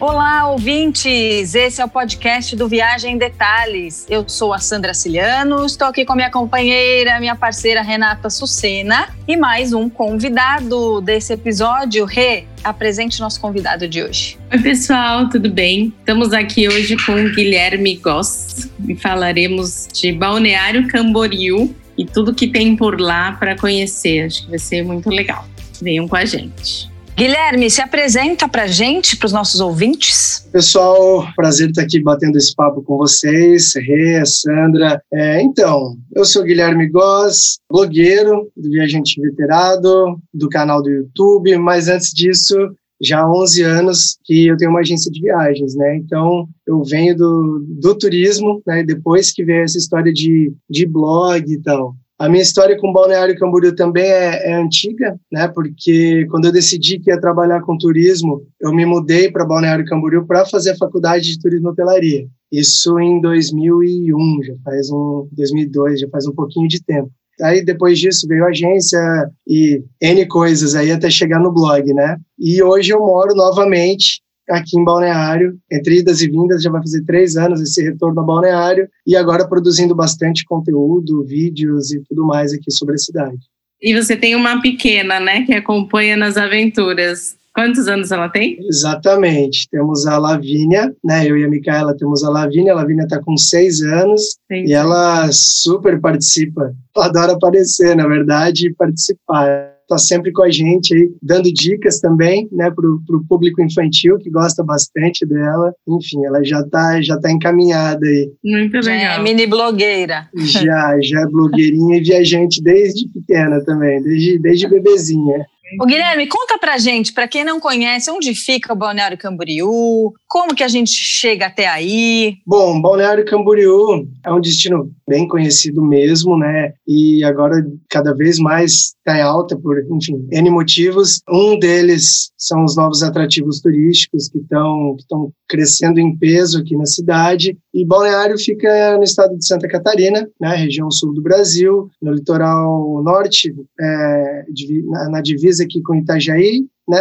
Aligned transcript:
Olá, 0.00 0.48
ouvintes! 0.48 1.56
Esse 1.56 1.82
é 1.82 1.84
o 1.84 1.88
podcast 1.88 2.54
do 2.54 2.68
Viagem 2.68 3.14
em 3.14 3.18
Detalhes. 3.18 4.06
Eu 4.08 4.28
sou 4.28 4.54
a 4.54 4.58
Sandra 4.60 4.94
Ciliano, 4.94 5.66
estou 5.66 5.88
aqui 5.88 6.04
com 6.04 6.14
minha 6.14 6.30
companheira, 6.30 7.18
minha 7.18 7.34
parceira 7.34 7.82
Renata 7.82 8.30
Sucena 8.30 9.08
e 9.26 9.36
mais 9.36 9.72
um 9.72 9.90
convidado 9.90 11.00
desse 11.00 11.32
episódio. 11.32 12.04
Rê, 12.04 12.44
apresente 12.62 13.18
nosso 13.18 13.40
convidado 13.40 13.88
de 13.88 14.00
hoje. 14.00 14.38
Oi, 14.52 14.58
pessoal, 14.60 15.28
tudo 15.28 15.50
bem? 15.50 15.92
Estamos 15.98 16.32
aqui 16.32 16.68
hoje 16.68 16.96
com 17.04 17.14
o 17.14 17.34
Guilherme 17.34 17.96
Goss 17.96 18.70
e 18.88 18.94
falaremos 18.94 19.88
de 19.92 20.12
Balneário 20.12 20.86
Camboriú 20.86 21.74
e 21.96 22.06
tudo 22.06 22.32
que 22.32 22.46
tem 22.46 22.76
por 22.76 23.00
lá 23.00 23.32
para 23.32 23.56
conhecer. 23.56 24.26
Acho 24.26 24.44
que 24.44 24.50
vai 24.50 24.60
ser 24.60 24.84
muito 24.84 25.10
legal. 25.10 25.44
Venham 25.82 26.06
com 26.06 26.14
a 26.14 26.24
gente. 26.24 26.88
Guilherme, 27.18 27.68
se 27.68 27.82
apresenta 27.82 28.48
para 28.48 28.68
gente, 28.68 29.16
para 29.16 29.26
os 29.26 29.32
nossos 29.32 29.60
ouvintes. 29.60 30.48
Pessoal, 30.52 31.26
prazer 31.34 31.70
estar 31.70 31.82
aqui 31.82 32.00
batendo 32.00 32.38
esse 32.38 32.54
papo 32.54 32.80
com 32.80 32.96
vocês, 32.96 33.72
Rê, 33.74 34.24
Sandra. 34.24 35.02
É, 35.12 35.42
então, 35.42 35.96
eu 36.14 36.24
sou 36.24 36.44
Guilherme 36.44 36.88
Goss, 36.88 37.58
blogueiro 37.68 38.48
do 38.56 38.70
Viajante 38.70 39.20
Veterado, 39.20 40.16
do 40.32 40.48
canal 40.48 40.80
do 40.80 40.90
YouTube, 40.90 41.58
mas 41.58 41.88
antes 41.88 42.12
disso, 42.12 42.54
já 43.02 43.22
há 43.22 43.28
11 43.28 43.62
anos 43.64 44.16
que 44.24 44.46
eu 44.46 44.56
tenho 44.56 44.70
uma 44.70 44.78
agência 44.78 45.10
de 45.10 45.20
viagens, 45.20 45.74
né? 45.74 45.96
Então, 45.96 46.46
eu 46.64 46.84
venho 46.84 47.16
do, 47.16 47.64
do 47.80 47.98
turismo, 47.98 48.62
né? 48.64 48.84
Depois 48.84 49.32
que 49.32 49.44
veio 49.44 49.64
essa 49.64 49.76
história 49.76 50.12
de, 50.12 50.52
de 50.70 50.86
blog 50.86 51.52
e 51.52 51.60
tal. 51.62 51.96
A 52.18 52.28
minha 52.28 52.42
história 52.42 52.76
com 52.76 52.92
Balneário 52.92 53.38
Camboriú 53.38 53.76
também 53.76 54.02
é, 54.02 54.50
é, 54.50 54.54
antiga, 54.54 55.18
né? 55.30 55.46
Porque 55.46 56.26
quando 56.30 56.46
eu 56.46 56.52
decidi 56.52 56.98
que 56.98 57.10
ia 57.10 57.20
trabalhar 57.20 57.60
com 57.62 57.78
turismo, 57.78 58.44
eu 58.60 58.72
me 58.72 58.84
mudei 58.84 59.30
para 59.30 59.46
Balneário 59.46 59.84
Camboriú 59.84 60.26
para 60.26 60.44
fazer 60.44 60.72
a 60.72 60.76
faculdade 60.76 61.26
de 61.26 61.38
turismo 61.38 61.68
e 61.68 61.70
hotelaria. 61.70 62.26
Isso 62.50 62.98
em 62.98 63.20
2001, 63.20 64.42
já 64.42 64.54
faz 64.64 64.90
um 64.90 65.28
2002, 65.30 66.00
já 66.00 66.08
faz 66.08 66.26
um 66.26 66.32
pouquinho 66.32 66.66
de 66.66 66.82
tempo. 66.82 67.08
Aí 67.40 67.64
depois 67.64 68.00
disso 68.00 68.26
veio 68.26 68.44
agência 68.44 69.00
e 69.46 69.80
N 70.00 70.26
coisas 70.26 70.74
aí 70.74 70.90
até 70.90 71.08
chegar 71.08 71.38
no 71.38 71.52
blog, 71.52 71.94
né? 71.94 72.16
E 72.36 72.60
hoje 72.60 72.92
eu 72.92 72.98
moro 72.98 73.32
novamente 73.32 74.20
aqui 74.48 74.78
em 74.78 74.84
Balneário, 74.84 75.56
entre 75.70 75.98
idas 75.98 76.20
e 76.22 76.28
vindas, 76.28 76.62
já 76.62 76.70
vai 76.70 76.80
fazer 76.80 77.04
três 77.04 77.36
anos 77.36 77.60
esse 77.60 77.82
retorno 77.82 78.20
ao 78.20 78.26
Balneário, 78.26 78.88
e 79.06 79.16
agora 79.16 79.48
produzindo 79.48 79.94
bastante 79.94 80.44
conteúdo, 80.44 81.24
vídeos 81.24 81.92
e 81.92 82.00
tudo 82.08 82.26
mais 82.26 82.52
aqui 82.52 82.70
sobre 82.70 82.94
a 82.94 82.98
cidade. 82.98 83.38
E 83.80 83.94
você 83.94 84.16
tem 84.16 84.34
uma 84.34 84.60
pequena, 84.60 85.20
né, 85.20 85.44
que 85.44 85.52
acompanha 85.52 86.16
nas 86.16 86.36
aventuras. 86.36 87.36
Quantos 87.54 87.88
anos 87.88 88.12
ela 88.12 88.28
tem? 88.28 88.56
Exatamente. 88.68 89.68
Temos 89.68 90.06
a 90.06 90.16
Lavínia, 90.16 90.94
né? 91.04 91.28
Eu 91.28 91.36
e 91.36 91.44
a 91.44 91.48
Micaela 91.48 91.96
temos 91.96 92.22
a 92.22 92.30
Lavínia. 92.30 92.72
A 92.72 92.76
Lavínia 92.76 93.02
está 93.02 93.20
com 93.20 93.36
seis 93.36 93.82
anos 93.82 94.38
Entendi. 94.48 94.70
e 94.70 94.74
ela 94.74 95.28
super 95.32 96.00
participa. 96.00 96.72
Ela 96.94 97.06
adora 97.06 97.32
aparecer, 97.32 97.96
na 97.96 98.06
verdade, 98.06 98.68
e 98.68 98.74
participar 98.74 99.72
está 99.88 99.96
sempre 99.96 100.30
com 100.30 100.42
a 100.42 100.50
gente 100.50 100.94
aí, 100.94 101.10
dando 101.22 101.52
dicas 101.52 101.98
também, 101.98 102.46
né, 102.52 102.70
para 102.70 102.86
o 102.86 103.24
público 103.26 103.62
infantil 103.62 104.18
que 104.18 104.30
gosta 104.30 104.62
bastante 104.62 105.26
dela. 105.26 105.72
Enfim, 105.88 106.24
ela 106.26 106.44
já 106.44 106.60
está 106.60 107.00
já 107.00 107.18
tá 107.18 107.32
encaminhada 107.32 108.04
aí. 108.06 108.30
Muito 108.44 108.74
legal. 108.74 108.84
Já 108.84 109.14
é 109.14 109.22
mini 109.22 109.46
blogueira. 109.46 110.28
Já, 110.34 110.96
já 111.00 111.20
é 111.20 111.26
blogueirinha 111.26 111.96
e 111.96 112.02
viajante 112.02 112.62
desde 112.62 113.08
pequena 113.08 113.64
também, 113.64 114.02
desde, 114.02 114.38
desde 114.38 114.68
bebezinha. 114.68 115.46
O 115.80 115.84
Guilherme, 115.84 116.26
conta 116.26 116.56
pra 116.58 116.78
gente, 116.78 117.12
para 117.12 117.28
quem 117.28 117.44
não 117.44 117.60
conhece, 117.60 118.10
onde 118.10 118.34
fica 118.34 118.72
o 118.72 118.76
Balneário 118.76 119.18
Camboriú, 119.18 120.14
como 120.26 120.54
que 120.54 120.62
a 120.62 120.68
gente 120.68 120.92
chega 120.92 121.46
até 121.46 121.66
aí? 121.68 122.36
Bom, 122.46 122.80
Balneário 122.80 123.26
Camboriú 123.26 124.08
é 124.24 124.32
um 124.32 124.40
destino 124.40 124.90
bem 125.08 125.26
conhecido 125.26 125.82
mesmo, 125.82 126.38
né? 126.38 126.74
E 126.86 127.24
agora 127.24 127.66
cada 127.88 128.14
vez 128.14 128.38
mais 128.38 128.94
está 128.98 129.18
em 129.18 129.22
alta 129.22 129.56
por, 129.56 129.78
enfim, 129.90 130.28
N 130.30 130.50
motivos. 130.50 131.20
Um 131.28 131.58
deles 131.58 132.30
são 132.36 132.64
os 132.64 132.76
novos 132.76 133.02
atrativos 133.02 133.60
turísticos 133.60 134.28
que 134.28 134.38
estão 134.38 134.96
que 134.96 135.04
crescendo 135.48 135.98
em 135.98 136.16
peso 136.16 136.58
aqui 136.58 136.76
na 136.76 136.86
cidade. 136.86 137.56
E 137.72 137.84
Balneário 137.84 138.38
fica 138.38 138.96
no 138.96 139.02
estado 139.02 139.36
de 139.36 139.46
Santa 139.46 139.66
Catarina, 139.66 140.28
né? 140.40 140.54
Região 140.54 140.90
sul 140.90 141.14
do 141.14 141.22
Brasil, 141.22 141.88
no 142.00 142.12
litoral 142.12 143.02
norte, 143.02 143.54
é, 143.80 144.44
na, 144.86 145.10
na 145.10 145.20
divisa 145.20 145.64
aqui 145.64 145.80
com 145.82 145.94
Itajaí, 145.94 146.66
né? 146.86 147.00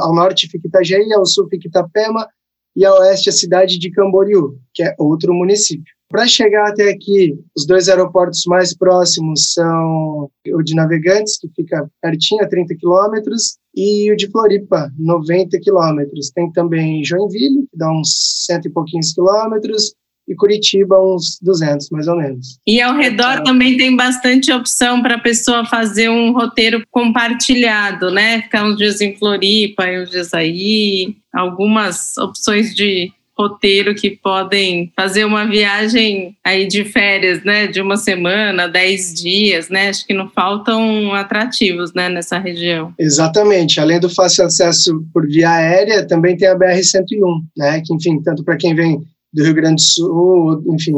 Ao 0.00 0.14
norte 0.14 0.48
fica 0.48 0.68
Itajaí, 0.68 1.12
ao 1.12 1.24
sul 1.24 1.48
fica 1.48 1.68
Itapema 1.68 2.28
e 2.76 2.84
a 2.84 2.92
oeste 2.92 3.30
a 3.30 3.32
cidade 3.32 3.78
de 3.78 3.90
Camboriú, 3.90 4.58
que 4.74 4.82
é 4.82 4.94
outro 4.98 5.32
município. 5.32 5.95
Para 6.08 6.26
chegar 6.26 6.68
até 6.68 6.90
aqui, 6.90 7.34
os 7.56 7.66
dois 7.66 7.88
aeroportos 7.88 8.44
mais 8.46 8.76
próximos 8.76 9.52
são 9.52 10.30
o 10.48 10.62
de 10.62 10.74
Navegantes, 10.74 11.38
que 11.38 11.48
fica 11.54 11.88
pertinho, 12.00 12.44
a 12.44 12.48
30 12.48 12.76
quilômetros, 12.76 13.58
e 13.74 14.10
o 14.12 14.16
de 14.16 14.30
Floripa, 14.30 14.90
90 14.98 15.58
quilômetros. 15.60 16.30
Tem 16.30 16.50
também 16.52 17.04
Joinville, 17.04 17.66
que 17.70 17.76
dá 17.76 17.90
uns 17.90 18.44
cento 18.46 18.68
e 18.68 18.70
pouquinhos 18.70 19.12
quilômetros, 19.12 19.94
e 20.28 20.34
Curitiba 20.34 21.00
uns 21.00 21.38
200, 21.40 21.88
mais 21.90 22.08
ou 22.08 22.16
menos. 22.16 22.58
E 22.66 22.80
ao 22.80 22.96
redor 22.96 23.34
então, 23.34 23.44
também 23.44 23.76
tem 23.76 23.94
bastante 23.94 24.52
opção 24.52 25.02
para 25.02 25.16
a 25.16 25.20
pessoa 25.20 25.64
fazer 25.64 26.08
um 26.08 26.32
roteiro 26.32 26.82
compartilhado, 26.90 28.10
né? 28.10 28.42
Ficar 28.42 28.64
uns 28.64 28.76
dias 28.76 29.00
em 29.00 29.16
Floripa, 29.16 29.84
uns 29.84 30.10
dias 30.10 30.34
aí, 30.34 31.16
algumas 31.32 32.16
opções 32.18 32.74
de 32.74 33.12
roteiro 33.38 33.94
que 33.94 34.10
podem 34.10 34.92
fazer 34.96 35.24
uma 35.24 35.44
viagem 35.44 36.36
aí 36.44 36.66
de 36.66 36.84
férias, 36.84 37.44
né, 37.44 37.66
de 37.66 37.80
uma 37.80 37.96
semana, 37.96 38.68
dez 38.68 39.12
dias, 39.12 39.68
né, 39.68 39.88
acho 39.90 40.06
que 40.06 40.14
não 40.14 40.28
faltam 40.28 41.12
atrativos, 41.12 41.92
né, 41.92 42.08
nessa 42.08 42.38
região. 42.38 42.94
Exatamente, 42.98 43.80
além 43.80 44.00
do 44.00 44.08
fácil 44.08 44.44
acesso 44.44 45.04
por 45.12 45.26
via 45.26 45.50
aérea, 45.50 46.06
também 46.06 46.36
tem 46.36 46.48
a 46.48 46.56
BR-101, 46.56 47.40
né, 47.56 47.82
que 47.84 47.94
enfim, 47.94 48.20
tanto 48.22 48.42
para 48.42 48.56
quem 48.56 48.74
vem 48.74 49.00
do 49.32 49.44
Rio 49.44 49.54
Grande 49.54 49.76
do 49.76 49.82
Sul, 49.82 50.64
enfim, 50.74 50.92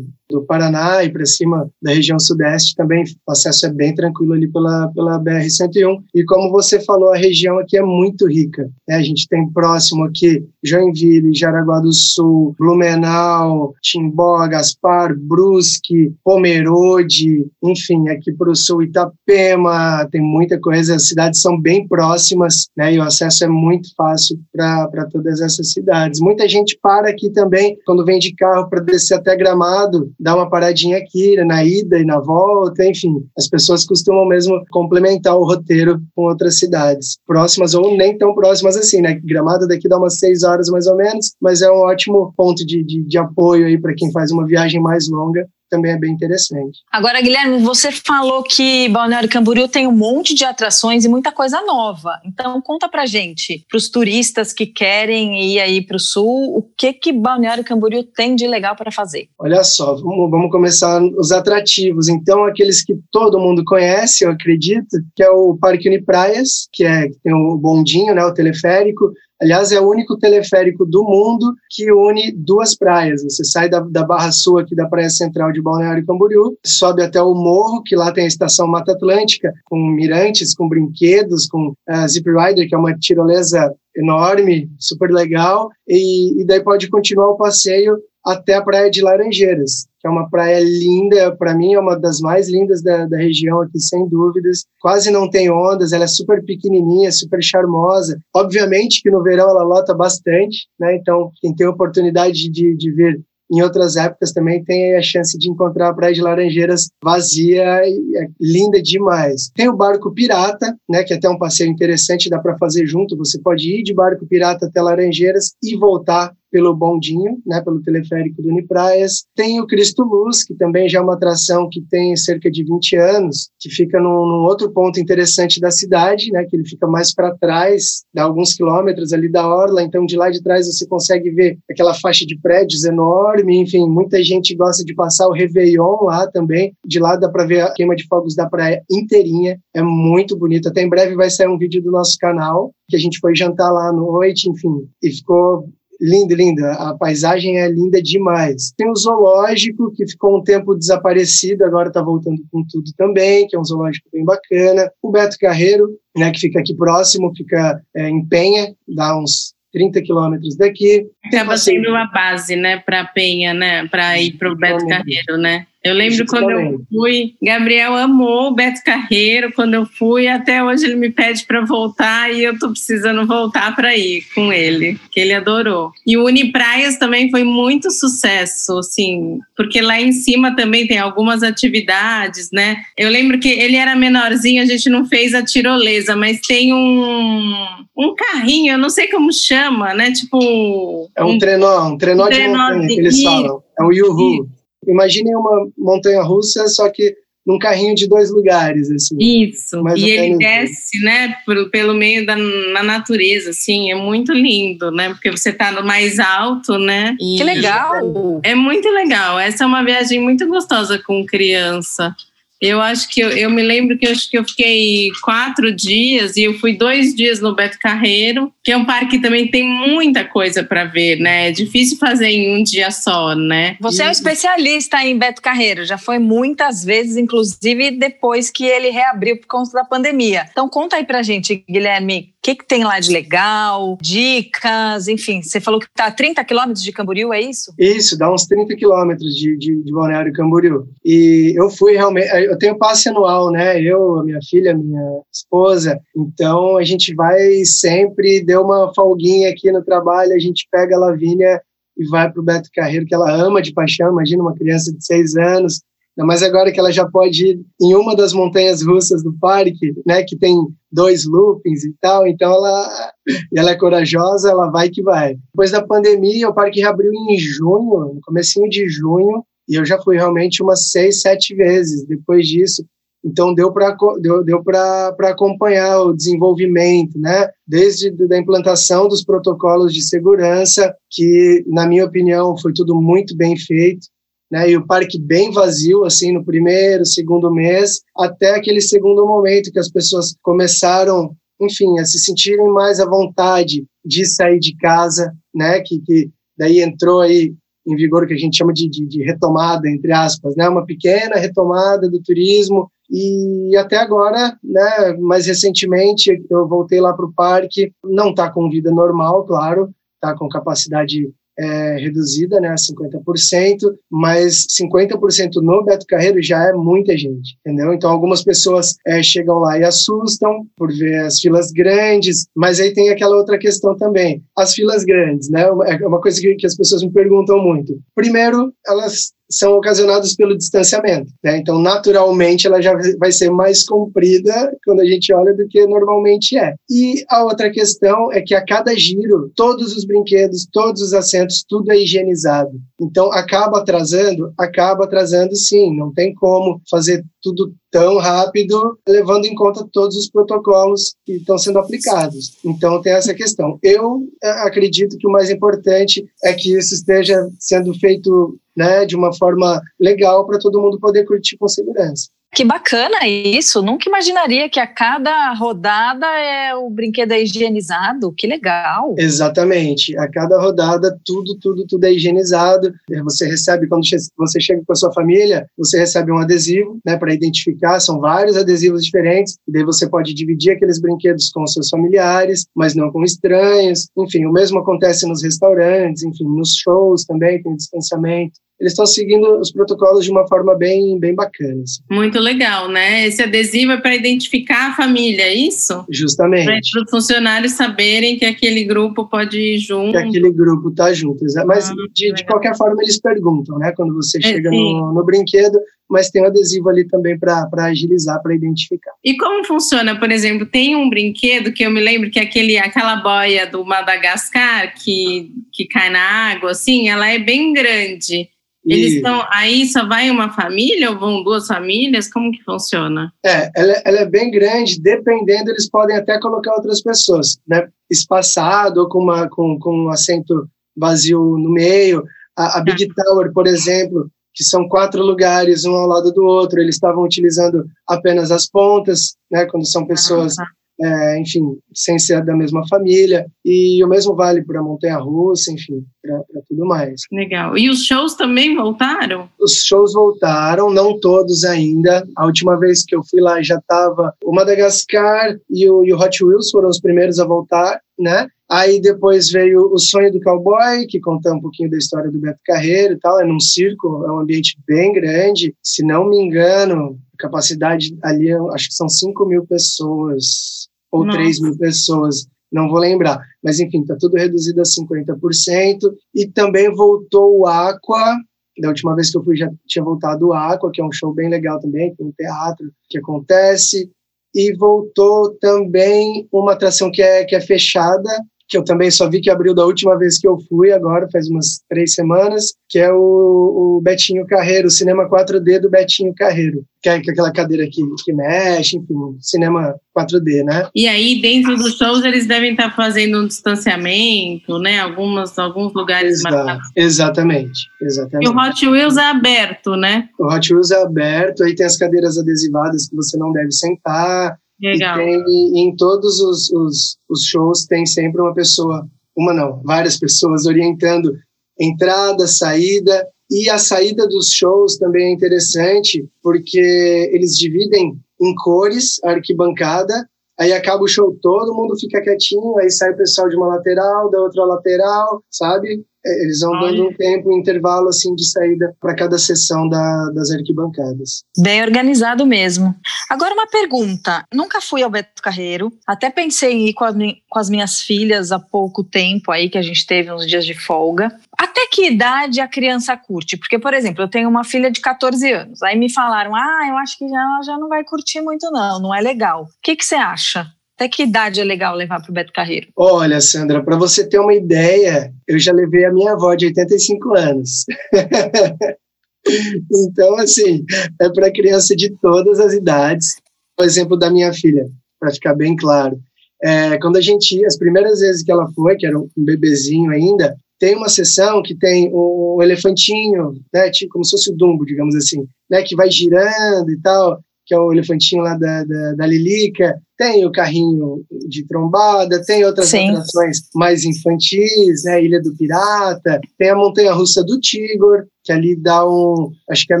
do 0.30 0.42
Paraná 0.42 1.04
e 1.04 1.10
para 1.10 1.26
cima 1.26 1.68
da 1.82 1.92
região 1.92 2.18
sudeste 2.18 2.74
também 2.74 3.04
o 3.26 3.32
acesso 3.32 3.66
é 3.66 3.72
bem 3.72 3.94
tranquilo 3.94 4.32
ali 4.32 4.50
pela, 4.50 4.88
pela 4.88 5.20
BR-101. 5.20 6.02
E 6.14 6.24
como 6.24 6.50
você 6.50 6.80
falou, 6.80 7.12
a 7.12 7.16
região 7.16 7.58
aqui 7.58 7.76
é 7.76 7.82
muito 7.82 8.26
rica. 8.26 8.68
Né? 8.88 8.96
A 8.96 9.02
gente 9.02 9.28
tem 9.28 9.48
próximo 9.50 10.04
aqui 10.04 10.44
Joinville, 10.62 11.34
Jaraguá 11.34 11.80
do 11.80 11.92
Sul, 11.92 12.54
Blumenau, 12.58 13.74
Timbó, 13.82 14.46
Gaspar, 14.48 15.14
Brusque, 15.16 16.14
Pomerode, 16.24 17.46
enfim, 17.62 18.08
aqui 18.08 18.32
para 18.32 18.50
o 18.50 18.56
sul 18.56 18.82
Itapema, 18.82 20.08
tem 20.10 20.20
muita 20.20 20.58
coisa. 20.58 20.96
As 20.96 21.08
cidades 21.08 21.40
são 21.40 21.60
bem 21.60 21.86
próximas 21.86 22.68
né? 22.76 22.94
e 22.94 22.98
o 22.98 23.02
acesso 23.02 23.44
é 23.44 23.48
muito 23.48 23.94
fácil 23.96 24.38
para 24.52 25.06
todas 25.10 25.40
essas 25.40 25.72
cidades. 25.72 26.20
Muita 26.20 26.48
gente 26.48 26.78
para 26.82 27.10
aqui 27.10 27.30
também 27.30 27.76
quando 27.84 28.04
vem 28.04 28.18
de 28.18 28.34
carro 28.34 28.68
para 28.68 28.80
descer 28.80 29.14
até 29.14 29.36
Gramado 29.36 30.13
dar 30.18 30.36
uma 30.36 30.48
paradinha 30.48 30.98
aqui 30.98 31.36
na 31.44 31.64
ida 31.64 31.98
e 31.98 32.04
na 32.04 32.20
volta, 32.20 32.84
enfim. 32.86 33.24
As 33.36 33.48
pessoas 33.48 33.84
costumam 33.84 34.26
mesmo 34.26 34.64
complementar 34.70 35.36
o 35.36 35.44
roteiro 35.44 36.00
com 36.14 36.22
outras 36.22 36.58
cidades, 36.58 37.18
próximas 37.26 37.74
ou 37.74 37.96
nem 37.96 38.16
tão 38.16 38.34
próximas 38.34 38.76
assim, 38.76 39.00
né? 39.00 39.20
Gramado 39.24 39.66
daqui 39.66 39.88
dá 39.88 39.98
umas 39.98 40.18
seis 40.18 40.42
horas 40.42 40.68
mais 40.68 40.86
ou 40.86 40.96
menos, 40.96 41.34
mas 41.40 41.62
é 41.62 41.70
um 41.70 41.82
ótimo 41.82 42.32
ponto 42.36 42.64
de, 42.64 42.82
de, 42.82 43.02
de 43.02 43.18
apoio 43.18 43.66
aí 43.66 43.80
para 43.80 43.94
quem 43.94 44.10
faz 44.12 44.30
uma 44.30 44.46
viagem 44.46 44.80
mais 44.80 45.08
longa 45.08 45.46
também 45.74 45.92
é 45.92 45.98
bem 45.98 46.12
interessante. 46.12 46.78
Agora, 46.92 47.20
Guilherme, 47.20 47.58
você 47.58 47.90
falou 47.90 48.44
que 48.44 48.88
Balneário 48.90 49.28
Camboriú 49.28 49.66
tem 49.66 49.88
um 49.88 49.92
monte 49.92 50.34
de 50.34 50.44
atrações 50.44 51.04
e 51.04 51.08
muita 51.08 51.32
coisa 51.32 51.60
nova. 51.62 52.20
Então, 52.24 52.60
conta 52.60 52.88
pra 52.88 53.06
gente, 53.06 53.64
para 53.68 53.76
os 53.76 53.88
turistas 53.88 54.52
que 54.52 54.66
querem 54.66 55.52
ir 55.52 55.60
aí 55.60 55.84
para 55.84 55.96
o 55.96 56.00
sul, 56.00 56.56
o 56.56 56.62
que 56.62 56.92
que 56.92 57.12
Balneário 57.12 57.64
Camboriú 57.64 58.04
tem 58.04 58.36
de 58.36 58.46
legal 58.46 58.76
para 58.76 58.92
fazer? 58.92 59.28
Olha 59.38 59.64
só, 59.64 59.96
vamos, 59.96 60.30
vamos 60.30 60.50
começar 60.50 61.02
os 61.02 61.32
atrativos. 61.32 62.08
Então, 62.08 62.44
aqueles 62.44 62.82
que 62.84 62.94
todo 63.10 63.40
mundo 63.40 63.64
conhece, 63.64 64.24
eu 64.24 64.30
acredito, 64.30 64.96
que 65.16 65.22
é 65.22 65.30
o 65.30 65.56
Parque 65.60 65.88
Unipraias, 65.88 66.68
que 66.72 66.84
é 66.84 67.08
tem 67.22 67.34
o 67.34 67.56
bondinho, 67.56 68.14
né, 68.14 68.24
o 68.24 68.34
teleférico, 68.34 69.12
Aliás, 69.42 69.72
é 69.72 69.80
o 69.80 69.88
único 69.88 70.16
teleférico 70.16 70.86
do 70.86 71.02
mundo 71.02 71.54
que 71.68 71.90
une 71.92 72.32
duas 72.32 72.76
praias. 72.76 73.22
Você 73.24 73.44
sai 73.44 73.68
da, 73.68 73.80
da 73.80 74.04
Barra 74.04 74.30
Sul, 74.30 74.58
aqui 74.58 74.74
da 74.74 74.86
Praia 74.86 75.10
Central 75.10 75.52
de 75.52 75.60
Balneário 75.60 76.06
Camboriú, 76.06 76.56
sobe 76.64 77.02
até 77.02 77.20
o 77.20 77.34
morro, 77.34 77.82
que 77.82 77.96
lá 77.96 78.12
tem 78.12 78.24
a 78.24 78.28
estação 78.28 78.66
Mata 78.66 78.92
Atlântica, 78.92 79.52
com 79.64 79.76
mirantes, 79.76 80.54
com 80.54 80.68
brinquedos, 80.68 81.46
com 81.46 81.74
a 81.88 82.06
Zip 82.06 82.28
Rider, 82.30 82.68
que 82.68 82.74
é 82.74 82.78
uma 82.78 82.96
tirolesa 82.96 83.74
enorme, 83.96 84.68
super 84.78 85.10
legal, 85.10 85.68
e, 85.86 86.40
e 86.40 86.44
daí 86.44 86.62
pode 86.62 86.88
continuar 86.88 87.30
o 87.30 87.36
passeio 87.36 87.96
até 88.24 88.54
a 88.54 88.62
Praia 88.62 88.90
de 88.90 89.02
Laranjeiras, 89.02 89.86
que 90.00 90.06
é 90.06 90.10
uma 90.10 90.28
praia 90.30 90.58
linda, 90.60 91.36
para 91.36 91.54
mim 91.54 91.74
é 91.74 91.78
uma 91.78 91.98
das 91.98 92.20
mais 92.20 92.48
lindas 92.48 92.82
da, 92.82 93.04
da, 93.06 93.18
região 93.18 93.60
aqui, 93.60 93.78
sem 93.78 94.08
dúvidas. 94.08 94.64
Quase 94.80 95.10
não 95.10 95.28
tem 95.28 95.50
ondas, 95.50 95.92
ela 95.92 96.04
é 96.04 96.08
super 96.08 96.42
pequenininha, 96.42 97.12
super 97.12 97.42
charmosa. 97.42 98.18
Obviamente 98.34 99.02
que 99.02 99.10
no 99.10 99.22
verão 99.22 99.50
ela 99.50 99.62
lota 99.62 99.94
bastante, 99.94 100.66
né? 100.80 100.96
Então, 100.96 101.30
quem 101.40 101.54
tem 101.54 101.66
oportunidade 101.66 102.48
de, 102.50 102.74
de 102.74 102.92
ver 102.92 103.20
em 103.50 103.62
outras 103.62 103.96
épocas 103.96 104.32
também 104.32 104.64
tem 104.64 104.96
a 104.96 105.02
chance 105.02 105.36
de 105.38 105.50
encontrar 105.50 105.88
a 105.88 105.94
Praia 105.94 106.14
de 106.14 106.22
Laranjeiras 106.22 106.88
vazia 107.02 107.82
e 107.86 108.16
é 108.16 108.28
linda 108.40 108.80
demais. 108.80 109.50
Tem 109.54 109.68
o 109.68 109.76
barco 109.76 110.12
pirata, 110.12 110.76
né, 110.88 111.02
que 111.02 111.12
é 111.12 111.16
até 111.16 111.28
um 111.28 111.38
passeio 111.38 111.70
interessante, 111.70 112.30
dá 112.30 112.38
para 112.38 112.58
fazer 112.58 112.86
junto. 112.86 113.16
Você 113.16 113.38
pode 113.40 113.68
ir 113.68 113.82
de 113.82 113.94
barco 113.94 114.26
pirata 114.26 114.66
até 114.66 114.80
Laranjeiras 114.80 115.54
e 115.62 115.76
voltar 115.76 116.32
pelo 116.54 116.72
bondinho, 116.72 117.42
né, 117.44 117.60
pelo 117.62 117.82
teleférico 117.82 118.40
do 118.40 118.48
Unipraias. 118.48 119.24
Tem 119.34 119.60
o 119.60 119.66
Cristo 119.66 120.04
Luz, 120.04 120.44
que 120.44 120.54
também 120.54 120.88
já 120.88 121.00
é 121.00 121.02
uma 121.02 121.14
atração 121.14 121.68
que 121.68 121.82
tem 121.90 122.14
cerca 122.14 122.48
de 122.48 122.62
20 122.62 122.94
anos, 122.94 123.50
que 123.58 123.68
fica 123.68 123.98
num, 123.98 124.24
num 124.24 124.44
outro 124.44 124.70
ponto 124.70 125.00
interessante 125.00 125.60
da 125.60 125.72
cidade, 125.72 126.30
né, 126.30 126.44
que 126.44 126.54
ele 126.54 126.64
fica 126.64 126.86
mais 126.86 127.12
para 127.12 127.34
trás, 127.38 128.04
dá 128.14 128.22
alguns 128.22 128.54
quilômetros 128.54 129.12
ali 129.12 129.28
da 129.28 129.44
orla, 129.48 129.82
então 129.82 130.06
de 130.06 130.16
lá 130.16 130.30
de 130.30 130.40
trás 130.44 130.68
você 130.68 130.86
consegue 130.86 131.28
ver 131.32 131.58
aquela 131.68 131.92
faixa 131.92 132.24
de 132.24 132.38
prédios 132.38 132.84
enorme, 132.84 133.58
enfim, 133.58 133.88
muita 133.88 134.22
gente 134.22 134.54
gosta 134.54 134.84
de 134.84 134.94
passar 134.94 135.26
o 135.26 135.32
Réveillon 135.32 136.04
lá 136.04 136.30
também, 136.30 136.72
de 136.86 137.00
lá 137.00 137.16
dá 137.16 137.28
para 137.28 137.46
ver 137.46 137.62
a 137.62 137.72
queima 137.72 137.96
de 137.96 138.06
fogos 138.06 138.36
da 138.36 138.48
praia 138.48 138.80
inteirinha, 138.88 139.58
é 139.74 139.82
muito 139.82 140.38
bonito, 140.38 140.68
até 140.68 140.84
em 140.84 140.88
breve 140.88 141.16
vai 141.16 141.30
sair 141.30 141.48
um 141.48 141.58
vídeo 141.58 141.82
do 141.82 141.90
nosso 141.90 142.16
canal, 142.20 142.72
que 142.88 142.94
a 142.94 143.00
gente 143.00 143.18
foi 143.18 143.34
jantar 143.34 143.72
lá 143.72 143.88
à 143.88 143.92
noite, 143.92 144.48
enfim, 144.48 144.86
e 145.02 145.10
ficou 145.10 145.68
lindo, 146.00 146.34
lindo. 146.34 146.64
A 146.64 146.96
paisagem 146.96 147.58
é 147.60 147.68
linda 147.68 148.02
demais. 148.02 148.72
Tem 148.76 148.88
o 148.90 148.96
zoológico, 148.96 149.92
que 149.92 150.06
ficou 150.06 150.38
um 150.38 150.42
tempo 150.42 150.74
desaparecido, 150.74 151.64
agora 151.64 151.88
está 151.88 152.02
voltando 152.02 152.42
com 152.50 152.64
tudo 152.70 152.90
também, 152.96 153.46
que 153.46 153.56
é 153.56 153.58
um 153.58 153.64
zoológico 153.64 154.08
bem 154.12 154.24
bacana. 154.24 154.90
O 155.02 155.10
Beto 155.10 155.36
Carreiro, 155.38 155.88
né, 156.16 156.30
que 156.30 156.40
fica 156.40 156.60
aqui 156.60 156.74
próximo, 156.74 157.32
fica 157.36 157.80
é, 157.94 158.08
em 158.08 158.26
Penha, 158.26 158.74
dá 158.88 159.18
uns 159.18 159.54
30 159.72 160.02
quilômetros 160.02 160.56
daqui. 160.56 161.06
Acaba 161.26 161.56
sendo 161.56 161.88
uma 161.90 162.06
base, 162.06 162.56
né, 162.56 162.78
para 162.78 163.04
Penha, 163.04 163.52
né, 163.52 163.86
para 163.88 164.20
ir 164.20 164.32
para 164.38 164.52
o 164.52 164.56
Beto 164.56 164.86
Carreiro, 164.86 165.36
né? 165.36 165.66
Eu 165.84 165.92
lembro 165.92 166.24
quando 166.24 166.50
eu 166.50 166.80
fui, 166.90 167.34
Gabriel 167.42 167.94
amou 167.94 168.48
o 168.48 168.54
Beto 168.54 168.82
Carreiro 168.82 169.52
quando 169.52 169.74
eu 169.74 169.84
fui, 169.84 170.26
até 170.26 170.64
hoje 170.64 170.86
ele 170.86 170.96
me 170.96 171.10
pede 171.10 171.44
para 171.44 171.62
voltar 171.62 172.32
e 172.32 172.42
eu 172.42 172.58
tô 172.58 172.70
precisando 172.70 173.26
voltar 173.26 173.76
para 173.76 173.94
ir 173.94 174.22
com 174.34 174.50
ele, 174.50 174.98
que 175.10 175.20
ele 175.20 175.34
adorou. 175.34 175.92
E 176.06 176.16
o 176.16 176.24
Unipraias 176.24 176.96
também 176.96 177.30
foi 177.30 177.44
muito 177.44 177.90
sucesso, 177.90 178.78
assim, 178.78 179.40
porque 179.54 179.82
lá 179.82 180.00
em 180.00 180.10
cima 180.10 180.56
também 180.56 180.86
tem 180.86 180.96
algumas 180.96 181.42
atividades, 181.42 182.48
né? 182.50 182.78
Eu 182.96 183.10
lembro 183.10 183.38
que 183.38 183.50
ele 183.50 183.76
era 183.76 183.94
menorzinho, 183.94 184.62
a 184.62 184.66
gente 184.66 184.88
não 184.88 185.04
fez 185.04 185.34
a 185.34 185.44
tirolesa, 185.44 186.16
mas 186.16 186.40
tem 186.40 186.72
um, 186.72 187.54
um 187.94 188.14
carrinho, 188.14 188.72
eu 188.72 188.78
não 188.78 188.88
sei 188.88 189.08
como 189.08 189.30
chama, 189.30 189.92
né? 189.92 190.12
Tipo. 190.12 191.10
É 191.14 191.22
um, 191.22 191.32
um 191.32 191.38
trenó, 191.38 191.88
um 191.88 191.98
trenó, 191.98 192.24
um 192.24 192.28
de 192.30 192.34
trenó 192.36 192.58
montanha 192.58 192.88
de... 192.88 192.94
que 192.94 193.00
eles 193.00 193.22
falam. 193.22 193.62
É 193.78 193.84
o 193.84 193.92
Yuhu. 193.92 194.48
Imaginem 194.86 195.36
uma 195.36 195.68
montanha 195.76 196.22
russa, 196.22 196.66
só 196.68 196.88
que 196.90 197.14
num 197.46 197.58
carrinho 197.58 197.94
de 197.94 198.08
dois 198.08 198.30
lugares, 198.30 198.90
assim. 198.90 199.16
Isso, 199.20 199.82
e 199.96 200.08
ele 200.08 200.38
desce, 200.38 200.98
né, 201.04 201.36
pelo, 201.44 201.70
pelo 201.70 201.92
meio 201.92 202.24
da 202.24 202.34
na 202.36 202.82
natureza, 202.82 203.50
assim, 203.50 203.90
é 203.90 203.94
muito 203.94 204.32
lindo, 204.32 204.90
né, 204.90 205.10
porque 205.10 205.30
você 205.30 205.50
está 205.50 205.70
no 205.70 205.84
mais 205.84 206.18
alto, 206.18 206.78
né. 206.78 207.14
E 207.20 207.36
que 207.36 207.44
legal! 207.44 208.40
É 208.42 208.54
muito 208.54 208.88
legal, 208.88 209.38
essa 209.38 209.64
é 209.64 209.66
uma 209.66 209.84
viagem 209.84 210.20
muito 210.20 210.46
gostosa 210.46 210.98
com 210.98 211.26
criança. 211.26 212.14
Eu 212.60 212.80
acho 212.80 213.10
que 213.10 213.20
eu, 213.20 213.28
eu, 213.28 213.50
me 213.50 213.62
lembro 213.62 213.98
que 213.98 214.06
eu 214.06 214.12
acho 214.12 214.30
que 214.30 214.38
eu 214.38 214.44
fiquei 214.44 215.10
quatro 215.22 215.70
dias 215.70 216.36
e 216.36 216.44
eu 216.44 216.58
fui 216.58 216.74
dois 216.74 217.14
dias 217.14 217.40
no 217.40 217.54
Beto 217.54 217.78
Carreiro, 217.78 218.50
que 218.64 218.72
é 218.72 218.76
um 218.76 218.86
parque 218.86 219.04
que 219.04 219.20
também 219.20 219.50
tem 219.50 219.62
muita 219.62 220.24
coisa 220.24 220.64
para 220.64 220.86
ver, 220.86 221.20
né? 221.20 221.48
É 221.48 221.52
difícil 221.52 221.98
fazer 221.98 222.28
em 222.28 222.58
um 222.58 222.62
dia 222.62 222.90
só, 222.90 223.34
né? 223.34 223.76
Você 223.78 224.02
e... 224.02 224.06
é 224.06 224.08
um 224.08 224.10
especialista 224.10 225.04
em 225.04 225.18
Beto 225.18 225.42
Carreiro, 225.42 225.84
já 225.84 225.98
foi 225.98 226.18
muitas 226.18 226.82
vezes, 226.82 227.18
inclusive 227.18 227.90
depois 227.90 228.50
que 228.50 228.64
ele 228.64 228.88
reabriu 228.88 229.36
por 229.38 229.46
conta 229.46 229.72
da 229.72 229.84
pandemia. 229.84 230.46
Então 230.50 230.68
conta 230.68 230.96
aí 230.96 231.04
pra 231.04 231.22
gente, 231.22 231.62
Guilherme, 231.68 232.32
o 232.38 232.42
que, 232.42 232.54
que 232.54 232.66
tem 232.66 232.84
lá 232.84 232.98
de 232.98 233.10
legal, 233.10 233.98
dicas, 234.00 235.08
enfim. 235.08 235.42
Você 235.42 235.60
falou 235.60 235.78
que 235.78 235.86
está 235.86 236.06
a 236.06 236.10
30 236.10 236.42
quilômetros 236.44 236.82
de 236.82 236.92
Camboriú, 236.92 237.34
é 237.34 237.40
isso? 237.42 237.72
Isso, 237.78 238.16
dá 238.16 238.32
uns 238.32 238.46
30 238.46 238.76
quilômetros 238.76 239.34
de, 239.34 239.58
de, 239.58 239.82
de 239.82 239.92
Balneário 239.92 240.32
Camboriú. 240.32 240.86
E 241.04 241.52
eu 241.56 241.68
fui 241.68 241.92
realmente, 241.92 242.28
eu 242.28 242.56
tenho 242.58 242.78
passe 242.78 243.10
anual, 243.10 243.50
né? 243.50 243.80
Eu, 243.80 244.22
minha 244.24 244.40
filha, 244.48 244.74
minha 244.74 245.20
esposa. 245.32 246.00
Então 246.16 246.78
a 246.78 246.84
gente 246.84 247.14
vai 247.14 247.64
sempre, 247.64 248.42
deu 248.54 248.62
uma 248.62 248.94
folguinha 248.94 249.50
aqui 249.50 249.72
no 249.72 249.84
trabalho, 249.84 250.32
a 250.32 250.38
gente 250.38 250.68
pega 250.70 250.94
a 250.94 250.98
Lavínia 250.98 251.60
e 251.96 252.06
vai 252.08 252.30
para 252.30 252.40
o 252.40 252.44
Beto 252.44 252.68
Carreiro, 252.72 253.04
que 253.04 253.14
ela 253.14 253.30
ama 253.32 253.60
de 253.60 253.72
paixão. 253.72 254.12
Imagina 254.12 254.42
uma 254.42 254.54
criança 254.54 254.92
de 254.92 255.04
seis 255.04 255.34
anos, 255.36 255.82
mas 256.18 256.42
agora 256.42 256.70
que 256.70 256.78
ela 256.78 256.92
já 256.92 257.08
pode 257.08 257.44
ir 257.44 257.60
em 257.82 257.94
uma 257.94 258.14
das 258.14 258.32
montanhas 258.32 258.82
russas 258.82 259.24
do 259.24 259.36
parque, 259.40 259.92
né, 260.06 260.22
que 260.22 260.36
tem 260.36 260.56
dois 260.90 261.24
loopings 261.24 261.84
e 261.84 261.92
tal, 262.00 262.26
então 262.26 262.52
ela, 262.52 263.12
ela 263.56 263.70
é 263.72 263.76
corajosa, 263.76 264.50
ela 264.50 264.70
vai 264.70 264.88
que 264.88 265.02
vai. 265.02 265.34
Depois 265.52 265.72
da 265.72 265.84
pandemia, 265.84 266.48
o 266.48 266.54
parque 266.54 266.80
reabriu 266.80 267.12
em 267.12 267.36
junho, 267.36 268.14
no 268.14 268.20
comecinho 268.22 268.68
de 268.68 268.88
junho, 268.88 269.44
e 269.68 269.74
eu 269.74 269.84
já 269.84 270.00
fui 270.00 270.16
realmente 270.16 270.62
umas 270.62 270.90
seis, 270.90 271.22
sete 271.22 271.54
vezes 271.54 272.06
depois 272.06 272.46
disso. 272.46 272.84
Então 273.24 273.54
deu 273.54 273.72
para 273.72 273.96
deu, 274.20 274.44
deu 274.44 274.62
para 274.62 275.14
acompanhar 275.22 276.02
o 276.02 276.12
desenvolvimento, 276.12 277.18
né? 277.18 277.48
Desde 277.66 278.14
a 278.30 278.38
implantação 278.38 279.08
dos 279.08 279.24
protocolos 279.24 279.94
de 279.94 280.02
segurança, 280.02 280.94
que 281.10 281.64
na 281.66 281.86
minha 281.86 282.04
opinião 282.04 282.56
foi 282.58 282.72
tudo 282.72 282.94
muito 282.94 283.34
bem 283.36 283.56
feito 283.56 284.06
né? 284.54 284.70
E 284.70 284.76
o 284.76 284.86
parque 284.86 285.18
bem 285.18 285.50
vazio, 285.50 286.04
assim, 286.04 286.30
no 286.30 286.44
primeiro, 286.44 287.04
segundo 287.04 287.52
mês, 287.52 288.02
até 288.16 288.54
aquele 288.54 288.80
segundo 288.80 289.26
momento 289.26 289.72
que 289.72 289.80
as 289.80 289.90
pessoas 289.90 290.36
começaram, 290.42 291.34
enfim, 291.60 291.98
a 291.98 292.04
se 292.04 292.20
sentirem 292.20 292.68
mais 292.68 293.00
à 293.00 293.04
vontade 293.04 293.84
de 294.04 294.24
sair 294.24 294.60
de 294.60 294.76
casa, 294.76 295.34
né? 295.52 295.80
Que, 295.80 296.00
que 296.00 296.30
daí 296.56 296.80
entrou 296.80 297.20
aí 297.20 297.52
em 297.84 297.96
vigor 297.96 298.22
o 298.22 298.26
que 298.28 298.34
a 298.34 298.38
gente 298.38 298.56
chama 298.56 298.72
de, 298.72 298.88
de, 298.88 299.04
de 299.06 299.24
retomada, 299.24 299.88
entre 299.88 300.12
aspas, 300.12 300.54
né? 300.54 300.68
Uma 300.68 300.86
pequena 300.86 301.34
retomada 301.34 302.08
do 302.08 302.22
turismo 302.22 302.90
e 303.16 303.76
até 303.76 303.96
agora, 303.96 304.58
né, 304.60 305.16
mais 305.20 305.46
recentemente, 305.46 306.44
eu 306.50 306.66
voltei 306.66 307.00
lá 307.00 307.12
para 307.12 307.26
o 307.26 307.32
parque, 307.32 307.92
não 308.02 308.30
está 308.30 308.50
com 308.50 308.68
vida 308.68 308.90
normal, 308.90 309.44
claro, 309.44 309.94
está 310.16 310.36
com 310.36 310.48
capacidade 310.48 311.32
é, 311.56 311.96
reduzida, 311.98 312.60
né, 312.60 312.74
50%, 312.74 313.94
mas 314.10 314.66
50% 314.66 315.62
no 315.62 315.84
Beto 315.84 316.06
Carreiro 316.06 316.42
já 316.42 316.64
é 316.64 316.72
muita 316.72 317.16
gente, 317.16 317.56
entendeu? 317.64 317.92
Então 317.92 318.10
algumas 318.10 318.42
pessoas 318.42 318.96
é, 319.06 319.22
chegam 319.22 319.58
lá 319.58 319.78
e 319.78 319.84
assustam 319.84 320.66
por 320.76 320.92
ver 320.92 321.20
as 321.20 321.38
filas 321.38 321.70
grandes, 321.70 322.48
mas 322.52 322.80
aí 322.80 322.92
tem 322.92 323.10
aquela 323.10 323.36
outra 323.36 323.56
questão 323.58 323.96
também, 323.96 324.42
as 324.58 324.74
filas 324.74 325.04
grandes, 325.04 325.48
né? 325.48 325.62
É 325.62 326.04
uma 326.04 326.20
coisa 326.20 326.40
que, 326.40 326.56
que 326.56 326.66
as 326.66 326.76
pessoas 326.76 327.04
me 327.04 327.12
perguntam 327.12 327.62
muito. 327.62 327.96
Primeiro, 328.12 328.72
elas 328.84 329.32
são 329.50 329.76
ocasionados 329.76 330.34
pelo 330.34 330.56
distanciamento. 330.56 331.30
Né? 331.42 331.58
Então, 331.58 331.78
naturalmente, 331.78 332.66
ela 332.66 332.80
já 332.80 332.92
vai 333.18 333.32
ser 333.32 333.50
mais 333.50 333.84
comprida 333.84 334.74
quando 334.84 335.00
a 335.00 335.04
gente 335.04 335.32
olha 335.32 335.54
do 335.54 335.66
que 335.68 335.86
normalmente 335.86 336.56
é. 336.58 336.74
E 336.90 337.24
a 337.28 337.44
outra 337.44 337.70
questão 337.70 338.32
é 338.32 338.40
que 338.40 338.54
a 338.54 338.64
cada 338.64 338.94
giro, 338.96 339.50
todos 339.54 339.96
os 339.96 340.04
brinquedos, 340.04 340.66
todos 340.72 341.02
os 341.02 341.14
assentos, 341.14 341.64
tudo 341.68 341.92
é 341.92 341.98
higienizado. 341.98 342.72
Então, 343.00 343.32
acaba 343.32 343.78
atrasando? 343.78 344.52
Acaba 344.58 345.04
atrasando 345.04 345.54
sim, 345.56 345.96
não 345.96 346.12
tem 346.12 346.34
como 346.34 346.80
fazer 346.90 347.24
tudo 347.44 347.74
tão 347.90 348.16
rápido, 348.16 348.98
levando 349.06 349.44
em 349.44 349.54
conta 349.54 349.86
todos 349.92 350.16
os 350.16 350.30
protocolos 350.30 351.14
que 351.26 351.34
estão 351.34 351.58
sendo 351.58 351.78
aplicados. 351.78 352.56
Então, 352.64 353.02
tem 353.02 353.12
essa 353.12 353.34
questão. 353.34 353.78
Eu 353.82 354.26
é, 354.42 354.50
acredito 354.66 355.18
que 355.18 355.28
o 355.28 355.30
mais 355.30 355.50
importante 355.50 356.24
é 356.42 356.54
que 356.54 356.74
isso 356.74 356.94
esteja 356.94 357.46
sendo 357.60 357.92
feito 358.00 358.58
né, 358.74 359.04
de 359.04 359.14
uma 359.14 359.32
forma 359.32 359.80
legal 360.00 360.46
para 360.46 360.58
todo 360.58 360.80
mundo 360.80 360.98
poder 360.98 361.24
curtir 361.26 361.58
com 361.58 361.68
segurança. 361.68 362.28
Que 362.54 362.64
bacana 362.64 363.26
isso! 363.26 363.82
Nunca 363.82 364.08
imaginaria 364.08 364.68
que 364.68 364.78
a 364.78 364.86
cada 364.86 365.52
rodada 365.54 366.24
é 366.26 366.72
o 366.72 366.88
brinquedo 366.88 367.32
é 367.32 367.42
higienizado. 367.42 368.32
Que 368.32 368.46
legal! 368.46 369.16
Exatamente. 369.18 370.16
A 370.16 370.30
cada 370.30 370.60
rodada, 370.60 371.18
tudo, 371.24 371.58
tudo, 371.58 371.84
tudo 371.84 372.04
é 372.04 372.12
higienizado. 372.12 372.92
Você 373.24 373.46
recebe, 373.46 373.88
quando 373.88 374.04
você 374.38 374.60
chega 374.60 374.80
com 374.86 374.92
a 374.92 374.96
sua 374.96 375.12
família, 375.12 375.66
você 375.76 375.98
recebe 375.98 376.30
um 376.30 376.38
adesivo 376.38 377.00
né, 377.04 377.16
para 377.16 377.34
identificar. 377.34 377.98
São 377.98 378.20
vários 378.20 378.56
adesivos 378.56 379.04
diferentes. 379.04 379.56
E 379.66 379.72
daí 379.72 379.82
você 379.82 380.08
pode 380.08 380.32
dividir 380.32 380.74
aqueles 380.74 381.00
brinquedos 381.00 381.50
com 381.50 381.66
seus 381.66 381.88
familiares, 381.88 382.66
mas 382.72 382.94
não 382.94 383.10
com 383.10 383.24
estranhos. 383.24 384.06
Enfim, 384.16 384.46
o 384.46 384.52
mesmo 384.52 384.78
acontece 384.78 385.26
nos 385.26 385.42
restaurantes, 385.42 386.22
enfim, 386.22 386.44
nos 386.44 386.76
shows 386.76 387.24
também 387.24 387.60
tem 387.60 387.74
distanciamento 387.74 388.60
eles 388.84 388.92
estão 388.92 389.06
seguindo 389.06 389.58
os 389.58 389.72
protocolos 389.72 390.26
de 390.26 390.30
uma 390.30 390.46
forma 390.46 390.76
bem, 390.76 391.18
bem 391.18 391.34
bacana. 391.34 391.82
Assim. 391.82 392.02
Muito 392.10 392.38
legal, 392.38 392.86
né? 392.86 393.26
Esse 393.26 393.42
adesivo 393.42 393.92
é 393.92 393.96
para 393.96 394.14
identificar 394.14 394.90
a 394.90 394.94
família, 394.94 395.44
é 395.44 395.54
isso? 395.54 396.04
Justamente. 396.10 396.90
Para 396.92 397.02
os 397.02 397.10
funcionários 397.10 397.72
saberem 397.72 398.36
que 398.36 398.44
aquele 398.44 398.84
grupo 398.84 399.26
pode 399.26 399.58
ir 399.58 399.78
junto. 399.78 400.12
Que 400.12 400.18
aquele 400.18 400.52
grupo 400.52 400.90
está 400.90 401.14
junto. 401.14 401.42
Mas, 401.64 401.90
ah, 401.90 401.94
de, 402.12 402.34
de, 402.34 402.44
qualquer 402.44 402.76
forma, 402.76 403.02
eles 403.02 403.18
perguntam, 403.18 403.78
né? 403.78 403.90
Quando 403.96 404.14
você 404.14 404.36
é, 404.36 404.42
chega 404.42 404.70
no, 404.70 405.14
no 405.14 405.24
brinquedo, 405.24 405.78
mas 406.08 406.28
tem 406.28 406.42
um 406.42 406.46
adesivo 406.46 406.90
ali 406.90 407.08
também 407.08 407.38
para 407.38 407.66
agilizar, 407.86 408.42
para 408.42 408.54
identificar. 408.54 409.12
E 409.24 409.34
como 409.38 409.64
funciona, 409.64 410.18
por 410.18 410.30
exemplo, 410.30 410.66
tem 410.66 410.94
um 410.94 411.08
brinquedo 411.08 411.72
que 411.72 411.84
eu 411.84 411.90
me 411.90 412.00
lembro 412.00 412.30
que 412.30 412.38
é 412.38 412.42
aquele, 412.42 412.76
aquela 412.76 413.16
boia 413.16 413.66
do 413.66 413.82
Madagascar 413.82 414.94
que, 414.94 415.50
que 415.72 415.86
cai 415.86 416.10
na 416.10 416.20
água, 416.20 416.72
assim, 416.72 417.08
ela 417.08 417.28
é 417.30 417.38
bem 417.38 417.72
grande. 417.72 418.50
Eles 418.86 419.14
estão 419.14 419.46
aí, 419.50 419.86
só 419.86 420.06
vai 420.06 420.30
uma 420.30 420.50
família 420.50 421.10
ou 421.10 421.18
vão 421.18 421.42
duas 421.42 421.66
famílias? 421.66 422.30
Como 422.30 422.52
que 422.52 422.62
funciona? 422.62 423.32
É, 423.44 423.70
ela, 423.74 423.92
ela, 424.04 424.18
é 424.20 424.26
bem 424.26 424.50
grande, 424.50 425.00
dependendo, 425.00 425.70
eles 425.70 425.88
podem 425.88 426.16
até 426.16 426.38
colocar 426.38 426.74
outras 426.74 427.02
pessoas, 427.02 427.58
né? 427.66 427.88
Espaçado 428.10 429.00
ou 429.00 429.08
com, 429.08 429.20
uma, 429.20 429.48
com, 429.48 429.78
com 429.78 430.04
um 430.04 430.10
assento 430.10 430.68
vazio 430.94 431.40
no 431.58 431.70
meio. 431.70 432.24
A, 432.56 432.78
a 432.78 432.82
Big 432.82 433.08
tá. 433.08 433.24
Tower, 433.24 433.52
por 433.52 433.66
exemplo, 433.66 434.30
que 434.52 434.62
são 434.62 434.88
quatro 434.88 435.22
lugares, 435.22 435.84
um 435.84 435.94
ao 435.94 436.06
lado 436.06 436.30
do 436.32 436.44
outro, 436.44 436.80
eles 436.80 436.96
estavam 436.96 437.24
utilizando 437.24 437.86
apenas 438.06 438.50
as 438.52 438.68
pontas, 438.68 439.34
né? 439.50 439.64
Quando 439.66 439.86
são 439.86 440.06
pessoas. 440.06 440.58
Ah, 440.58 440.64
tá 440.64 440.70
é, 441.00 441.40
enfim, 441.40 441.76
sem 441.92 442.18
ser 442.18 442.44
da 442.44 442.54
mesma 442.54 442.86
família, 442.88 443.46
e 443.64 444.02
o 444.04 444.08
mesmo 444.08 444.34
vale 444.34 444.64
para 444.64 444.80
a 444.80 444.82
montanha-russa, 444.82 445.72
enfim, 445.72 446.04
para 446.22 446.62
tudo 446.68 446.86
mais. 446.86 447.22
Legal. 447.32 447.76
E 447.76 447.88
os 447.88 448.04
shows 448.04 448.34
também 448.34 448.76
voltaram? 448.76 449.48
Os 449.60 449.84
shows 449.84 450.12
voltaram, 450.12 450.90
não 450.90 451.18
todos 451.18 451.64
ainda. 451.64 452.26
A 452.36 452.46
última 452.46 452.78
vez 452.78 453.04
que 453.04 453.14
eu 453.14 453.22
fui 453.28 453.40
lá 453.40 453.62
já 453.62 453.76
estava 453.76 454.32
o 454.44 454.54
Madagascar 454.54 455.56
e 455.70 455.88
o, 455.88 456.04
e 456.04 456.12
o 456.12 456.18
Hot 456.18 456.44
Wheels 456.44 456.70
foram 456.70 456.88
os 456.88 457.00
primeiros 457.00 457.38
a 457.38 457.46
voltar, 457.46 458.00
né? 458.18 458.46
Aí 458.70 459.00
depois 459.00 459.50
veio 459.50 459.92
o 459.92 459.98
Sonho 459.98 460.32
do 460.32 460.40
Cowboy, 460.40 461.06
que 461.06 461.20
conta 461.20 461.52
um 461.52 461.60
pouquinho 461.60 461.90
da 461.90 461.98
história 461.98 462.30
do 462.30 462.40
Beto 462.40 462.58
Carreiro 462.64 463.14
e 463.14 463.18
tal. 463.18 463.38
É 463.40 463.44
num 463.44 463.60
circo, 463.60 464.24
é 464.26 464.32
um 464.32 464.40
ambiente 464.40 464.76
bem 464.86 465.12
grande. 465.12 465.74
Se 465.82 466.04
não 466.04 466.28
me 466.28 466.38
engano, 466.38 467.18
capacidade 467.44 468.16
ali, 468.22 468.52
acho 468.72 468.88
que 468.88 468.94
são 468.94 469.08
5 469.08 469.46
mil 469.46 469.66
pessoas 469.66 470.88
ou 471.10 471.24
Nossa. 471.24 471.38
3 471.38 471.60
mil 471.60 471.78
pessoas, 471.78 472.46
não 472.72 472.88
vou 472.88 472.98
lembrar. 472.98 473.40
Mas, 473.62 473.78
enfim, 473.78 474.00
está 474.00 474.16
tudo 474.18 474.36
reduzido 474.36 474.80
a 474.80 474.84
50%. 474.84 475.98
E 476.34 476.46
também 476.48 476.92
voltou 476.92 477.60
o 477.60 477.66
Aqua, 477.66 478.36
da 478.80 478.88
última 478.88 479.14
vez 479.14 479.30
que 479.30 479.38
eu 479.38 479.44
fui 479.44 479.56
já 479.56 479.70
tinha 479.86 480.04
voltado 480.04 480.48
o 480.48 480.52
Aqua, 480.52 480.90
que 480.90 481.00
é 481.00 481.04
um 481.04 481.12
show 481.12 481.32
bem 481.32 481.48
legal 481.48 481.78
também, 481.78 482.14
tem 482.14 482.26
um 482.26 482.32
teatro 482.32 482.90
que 483.08 483.18
acontece. 483.18 484.10
E 484.54 484.72
voltou 484.76 485.54
também 485.60 486.48
uma 486.52 486.72
atração 486.72 487.10
que 487.10 487.22
é, 487.22 487.44
que 487.44 487.54
é 487.54 487.60
fechada, 487.60 488.30
que 488.68 488.76
eu 488.76 488.84
também 488.84 489.10
só 489.10 489.28
vi 489.28 489.40
que 489.40 489.50
abriu 489.50 489.74
da 489.74 489.84
última 489.84 490.16
vez 490.18 490.38
que 490.38 490.48
eu 490.48 490.58
fui, 490.68 490.90
agora 490.90 491.28
faz 491.30 491.48
umas 491.48 491.80
três 491.88 492.14
semanas, 492.14 492.74
que 492.88 492.98
é 492.98 493.12
o, 493.12 493.98
o 493.98 494.00
Betinho 494.02 494.46
Carreiro, 494.46 494.88
o 494.88 494.90
cinema 494.90 495.28
4D 495.28 495.80
do 495.80 495.90
Betinho 495.90 496.34
Carreiro, 496.34 496.84
que 497.02 497.08
é 497.08 497.16
aquela 497.16 497.52
cadeira 497.52 497.86
que, 497.90 498.02
que 498.24 498.32
mexe, 498.32 498.96
enfim, 498.96 499.14
cinema 499.40 499.94
4D, 500.16 500.64
né? 500.64 500.88
E 500.94 501.06
aí, 501.06 501.40
dentro 501.42 501.76
dos 501.76 501.96
shows, 501.96 502.24
eles 502.24 502.46
devem 502.46 502.70
estar 502.70 502.94
fazendo 502.96 503.42
um 503.42 503.46
distanciamento, 503.46 504.78
né? 504.78 505.00
Algumas, 505.00 505.58
alguns 505.58 505.92
lugares 505.92 506.38
Exato, 506.38 506.56
marcados. 506.56 506.88
Exatamente, 506.96 507.80
exatamente. 508.00 508.46
E 508.46 508.48
o 508.48 508.56
Hot 508.56 508.88
Wheels 508.88 509.16
é 509.16 509.30
aberto, 509.30 509.96
né? 509.96 510.28
O 510.38 510.46
Hot 510.46 510.72
Wheels 510.72 510.90
é 510.90 511.02
aberto, 511.02 511.64
aí 511.64 511.74
tem 511.74 511.84
as 511.84 511.98
cadeiras 511.98 512.38
adesivadas 512.38 513.08
que 513.08 513.16
você 513.16 513.36
não 513.36 513.52
deve 513.52 513.72
sentar, 513.72 514.58
Legal. 514.80 515.20
E 515.20 515.44
tem, 515.44 515.78
em 515.78 515.96
todos 515.96 516.40
os, 516.40 516.70
os, 516.70 517.16
os 517.28 517.44
shows 517.44 517.84
tem 517.86 518.04
sempre 518.06 518.40
uma 518.40 518.54
pessoa, 518.54 519.06
uma 519.36 519.52
não, 519.52 519.82
várias 519.82 520.18
pessoas 520.18 520.66
orientando 520.66 521.32
entrada, 521.78 522.46
saída, 522.46 523.26
e 523.50 523.68
a 523.68 523.78
saída 523.78 524.26
dos 524.26 524.50
shows 524.50 524.96
também 524.96 525.26
é 525.26 525.32
interessante, 525.32 526.28
porque 526.42 527.30
eles 527.32 527.56
dividem 527.56 528.18
em 528.40 528.54
cores 528.56 529.22
a 529.24 529.30
arquibancada, 529.30 530.28
aí 530.58 530.72
acaba 530.72 531.02
o 531.02 531.08
show, 531.08 531.36
todo 531.42 531.74
mundo 531.74 531.98
fica 531.98 532.22
quietinho, 532.22 532.78
aí 532.78 532.90
sai 532.90 533.12
o 533.12 533.16
pessoal 533.16 533.48
de 533.48 533.56
uma 533.56 533.68
lateral, 533.68 534.30
da 534.30 534.40
outra 534.40 534.64
lateral, 534.64 535.42
sabe? 535.50 536.04
É, 536.26 536.42
eles 536.42 536.60
vão 536.60 536.78
dando 536.80 537.08
um 537.08 537.12
tempo, 537.12 537.52
um 537.52 537.58
intervalo 537.58 538.08
assim 538.08 538.34
de 538.34 538.48
saída 538.48 538.94
para 538.98 539.14
cada 539.14 539.38
sessão 539.38 539.88
da, 539.88 540.30
das 540.34 540.50
arquibancadas. 540.50 541.44
Bem 541.58 541.82
organizado 541.82 542.46
mesmo. 542.46 542.94
Agora 543.28 543.52
uma 543.52 543.66
pergunta. 543.66 544.44
Nunca 544.52 544.80
fui 544.80 545.02
ao 545.02 545.10
Beto 545.10 545.42
Carreiro. 545.42 545.92
Até 546.06 546.30
pensei 546.30 546.72
em 546.72 546.88
ir 546.88 546.94
com, 546.94 547.06
com 547.48 547.58
as 547.58 547.68
minhas 547.68 548.00
filhas 548.00 548.52
há 548.52 548.58
pouco 548.58 549.04
tempo 549.04 549.52
aí 549.52 549.68
que 549.68 549.78
a 549.78 549.82
gente 549.82 550.06
teve 550.06 550.32
uns 550.32 550.46
dias 550.46 550.64
de 550.64 550.74
folga. 550.74 551.30
Até 551.58 551.86
que 551.88 552.06
idade 552.06 552.60
a 552.60 552.68
criança 552.68 553.16
curte? 553.16 553.56
Porque, 553.56 553.78
por 553.78 553.92
exemplo, 553.92 554.22
eu 554.22 554.28
tenho 554.28 554.48
uma 554.48 554.64
filha 554.64 554.90
de 554.90 555.00
14 555.00 555.52
anos. 555.52 555.82
Aí 555.82 555.98
me 555.98 556.10
falaram: 556.10 556.54
ah, 556.54 556.86
eu 556.88 556.96
acho 556.96 557.18
que 557.18 557.24
ela 557.24 557.62
já 557.62 557.78
não 557.78 557.88
vai 557.88 558.02
curtir 558.02 558.40
muito, 558.40 558.70
não, 558.70 559.00
não 559.00 559.14
é 559.14 559.20
legal. 559.20 559.64
O 559.64 559.68
que, 559.82 559.94
que 559.94 560.04
você 560.04 560.14
acha? 560.14 560.66
Até 560.96 561.08
que 561.08 561.24
idade 561.24 561.60
é 561.60 561.64
legal 561.64 561.96
levar 561.96 562.22
para 562.22 562.30
o 562.30 562.34
Beto 562.34 562.52
Carreiro? 562.52 562.86
Olha, 562.96 563.40
Sandra, 563.40 563.82
para 563.82 563.96
você 563.96 564.28
ter 564.28 564.38
uma 564.38 564.54
ideia, 564.54 565.32
eu 565.46 565.58
já 565.58 565.72
levei 565.72 566.04
a 566.04 566.12
minha 566.12 566.32
avó 566.32 566.54
de 566.54 566.66
85 566.66 567.36
anos. 567.36 567.84
então, 569.92 570.36
assim, 570.36 570.84
é 571.20 571.28
para 571.30 571.52
criança 571.52 571.96
de 571.96 572.10
todas 572.20 572.60
as 572.60 572.72
idades. 572.72 573.36
Por 573.76 573.84
exemplo, 573.84 574.16
da 574.16 574.30
minha 574.30 574.52
filha, 574.52 574.86
para 575.18 575.32
ficar 575.32 575.54
bem 575.54 575.74
claro. 575.74 576.16
É, 576.62 576.96
quando 576.98 577.16
a 577.16 577.20
gente 577.20 577.64
as 577.66 577.76
primeiras 577.76 578.20
vezes 578.20 578.44
que 578.44 578.52
ela 578.52 578.70
foi, 578.72 578.96
que 578.96 579.04
era 579.04 579.18
um 579.18 579.28
bebezinho 579.36 580.12
ainda, 580.12 580.56
tem 580.78 580.94
uma 580.94 581.08
sessão 581.08 581.60
que 581.60 581.74
tem 581.74 582.08
o 582.12 582.62
elefantinho, 582.62 583.60
né, 583.72 583.90
tipo, 583.90 584.12
como 584.12 584.24
se 584.24 584.30
fosse 584.30 584.52
o 584.52 584.56
Dumbo, 584.56 584.86
digamos 584.86 585.16
assim, 585.16 585.44
né, 585.68 585.82
que 585.82 585.96
vai 585.96 586.08
girando 586.08 586.88
e 586.90 587.00
tal 587.00 587.42
que 587.66 587.74
é 587.74 587.78
o 587.78 587.92
elefantinho 587.92 588.42
lá 588.42 588.54
da, 588.56 588.84
da, 588.84 589.14
da 589.14 589.26
Lilica, 589.26 589.98
tem 590.16 590.44
o 590.46 590.52
carrinho 590.52 591.24
de 591.48 591.66
trombada, 591.66 592.44
tem 592.44 592.64
outras 592.64 592.88
Sim. 592.88 593.10
atrações 593.10 593.58
mais 593.74 594.04
infantis, 594.04 595.04
né? 595.04 595.24
Ilha 595.24 595.42
do 595.42 595.56
Pirata, 595.56 596.40
tem 596.58 596.70
a 596.70 596.76
montanha-russa 596.76 597.42
do 597.42 597.58
Tigor, 597.58 598.26
que 598.44 598.52
ali 598.52 598.76
dá 598.76 599.08
um, 599.08 599.50
acho 599.70 599.86
que 599.86 599.92
a 599.92 600.00